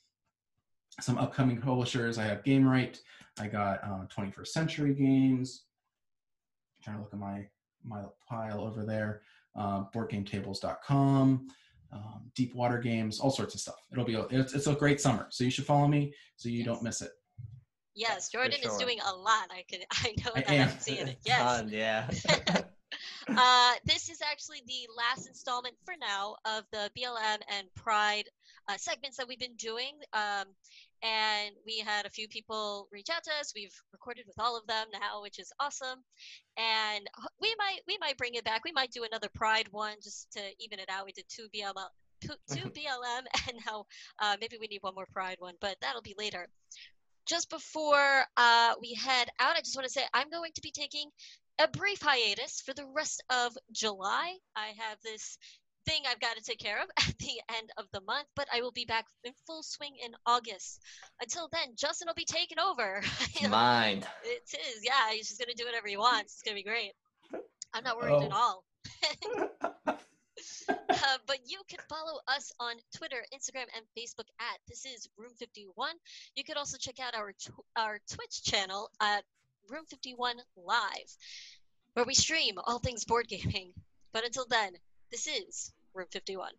Some 1.00 1.18
upcoming 1.18 1.60
publishers. 1.60 2.18
I 2.18 2.24
have 2.24 2.42
Gamewright. 2.42 2.98
I 3.38 3.46
got 3.46 3.82
uh, 3.84 4.06
21st 4.16 4.48
Century 4.48 4.94
Games. 4.94 5.64
I'm 6.78 6.84
trying 6.84 6.96
to 6.96 7.02
look 7.02 7.12
at 7.12 7.18
my 7.18 7.46
my 7.84 8.02
pile 8.28 8.60
over 8.60 8.84
there. 8.84 9.22
Uh, 9.56 9.84
BoardGameTables.com, 9.94 11.48
um, 11.92 12.30
Deep 12.36 12.54
Water 12.54 12.78
Games, 12.78 13.18
all 13.18 13.30
sorts 13.30 13.54
of 13.54 13.60
stuff. 13.60 13.74
It'll 13.90 14.04
be 14.04 14.14
a, 14.14 14.20
it's, 14.30 14.52
it's 14.52 14.68
a 14.68 14.74
great 14.74 15.00
summer. 15.00 15.26
So 15.30 15.42
you 15.42 15.50
should 15.50 15.66
follow 15.66 15.88
me 15.88 16.14
so 16.36 16.48
you 16.48 16.62
don't 16.62 16.82
miss 16.82 17.02
it. 17.02 17.10
Yes, 17.94 18.28
Jordan 18.30 18.58
is 18.62 18.76
doing 18.76 18.98
a 19.00 19.14
lot. 19.14 19.48
I 19.50 19.64
could, 19.68 19.80
I 19.90 20.14
know 20.24 20.32
I 20.34 20.40
that. 20.42 20.72
I'm 20.72 20.80
seeing 20.80 21.08
it. 21.08 21.18
Yes. 21.24 21.64
Yeah. 21.68 22.08
uh, 23.28 23.72
this 23.84 24.08
is 24.08 24.20
actually 24.22 24.62
the 24.66 24.88
last 24.96 25.26
installment 25.26 25.74
for 25.84 25.94
now 26.00 26.36
of 26.44 26.64
the 26.72 26.90
BLM 26.96 27.38
and 27.48 27.66
Pride 27.74 28.24
uh, 28.68 28.76
segments 28.76 29.16
that 29.16 29.28
we've 29.28 29.38
been 29.38 29.56
doing. 29.56 29.92
Um, 30.12 30.46
and 31.02 31.54
we 31.64 31.78
had 31.78 32.04
a 32.04 32.10
few 32.10 32.28
people 32.28 32.88
reach 32.92 33.08
out 33.10 33.24
to 33.24 33.30
us. 33.40 33.52
We've 33.54 33.74
recorded 33.92 34.24
with 34.26 34.38
all 34.38 34.58
of 34.58 34.66
them 34.66 34.86
now, 34.92 35.22
which 35.22 35.38
is 35.38 35.50
awesome. 35.58 36.04
And 36.58 37.06
we 37.40 37.54
might 37.58 37.80
we 37.88 37.96
might 38.00 38.18
bring 38.18 38.34
it 38.34 38.44
back. 38.44 38.62
We 38.64 38.72
might 38.72 38.90
do 38.90 39.04
another 39.04 39.28
Pride 39.34 39.68
one 39.70 39.94
just 40.02 40.30
to 40.32 40.40
even 40.58 40.78
it 40.78 40.90
out. 40.90 41.06
We 41.06 41.12
did 41.12 41.24
two 41.28 41.48
BLM 41.54 41.88
two, 42.20 42.34
two 42.52 42.68
BLM, 42.70 43.22
and 43.48 43.58
now 43.66 43.86
uh, 44.20 44.36
maybe 44.40 44.56
we 44.60 44.66
need 44.66 44.82
one 44.82 44.94
more 44.94 45.06
Pride 45.12 45.36
one, 45.38 45.54
but 45.60 45.76
that'll 45.80 46.02
be 46.02 46.14
later. 46.18 46.48
Just 47.26 47.50
before 47.50 48.24
uh, 48.36 48.74
we 48.80 48.94
head 48.94 49.28
out, 49.38 49.56
I 49.56 49.60
just 49.60 49.76
want 49.76 49.86
to 49.86 49.92
say 49.92 50.02
I'm 50.14 50.30
going 50.30 50.52
to 50.54 50.62
be 50.62 50.72
taking 50.72 51.10
a 51.58 51.68
brief 51.68 52.00
hiatus 52.00 52.62
for 52.64 52.74
the 52.74 52.86
rest 52.94 53.22
of 53.30 53.56
July. 53.72 54.36
I 54.56 54.68
have 54.78 54.98
this 55.04 55.38
thing 55.86 56.02
I've 56.08 56.20
got 56.20 56.36
to 56.36 56.42
take 56.42 56.58
care 56.58 56.82
of 56.82 56.88
at 57.08 57.18
the 57.18 57.40
end 57.56 57.70
of 57.76 57.86
the 57.92 58.00
month, 58.02 58.26
but 58.36 58.48
I 58.52 58.60
will 58.62 58.72
be 58.72 58.84
back 58.84 59.06
in 59.24 59.32
full 59.46 59.62
swing 59.62 59.92
in 60.04 60.12
August. 60.26 60.80
Until 61.20 61.48
then, 61.52 61.74
Justin 61.76 62.06
will 62.08 62.14
be 62.14 62.24
taking 62.24 62.58
over. 62.58 63.02
Mine. 63.48 64.04
It 64.24 64.42
is, 64.54 64.84
yeah. 64.84 65.12
He's 65.12 65.28
just 65.28 65.40
gonna 65.40 65.54
do 65.56 65.64
whatever 65.64 65.88
he 65.88 65.96
wants. 65.96 66.34
It's 66.34 66.42
gonna 66.42 66.56
be 66.56 66.62
great. 66.62 66.92
I'm 67.72 67.84
not 67.84 67.96
worried 67.96 68.14
oh. 68.14 68.24
at 68.24 68.32
all. 68.32 68.64
uh, 70.68 71.18
but 71.26 71.38
you 71.46 71.60
can 71.68 71.80
follow 71.88 72.20
us 72.28 72.52
on 72.60 72.74
Twitter, 72.96 73.24
Instagram, 73.34 73.66
and 73.76 73.84
Facebook 73.96 74.28
at 74.38 74.58
This 74.68 74.86
Is 74.86 75.08
Room 75.16 75.32
51. 75.38 75.94
You 76.36 76.44
can 76.44 76.56
also 76.56 76.76
check 76.78 77.00
out 77.00 77.14
our 77.14 77.32
tw- 77.32 77.64
our 77.76 77.98
Twitch 78.10 78.42
channel 78.42 78.90
at 79.00 79.24
Room 79.68 79.84
51 79.88 80.36
Live, 80.56 81.16
where 81.94 82.04
we 82.04 82.14
stream 82.14 82.54
all 82.64 82.78
things 82.78 83.04
board 83.04 83.28
gaming. 83.28 83.72
But 84.12 84.24
until 84.24 84.46
then, 84.48 84.72
this 85.10 85.26
is 85.26 85.72
Room 85.94 86.08
51. 86.10 86.50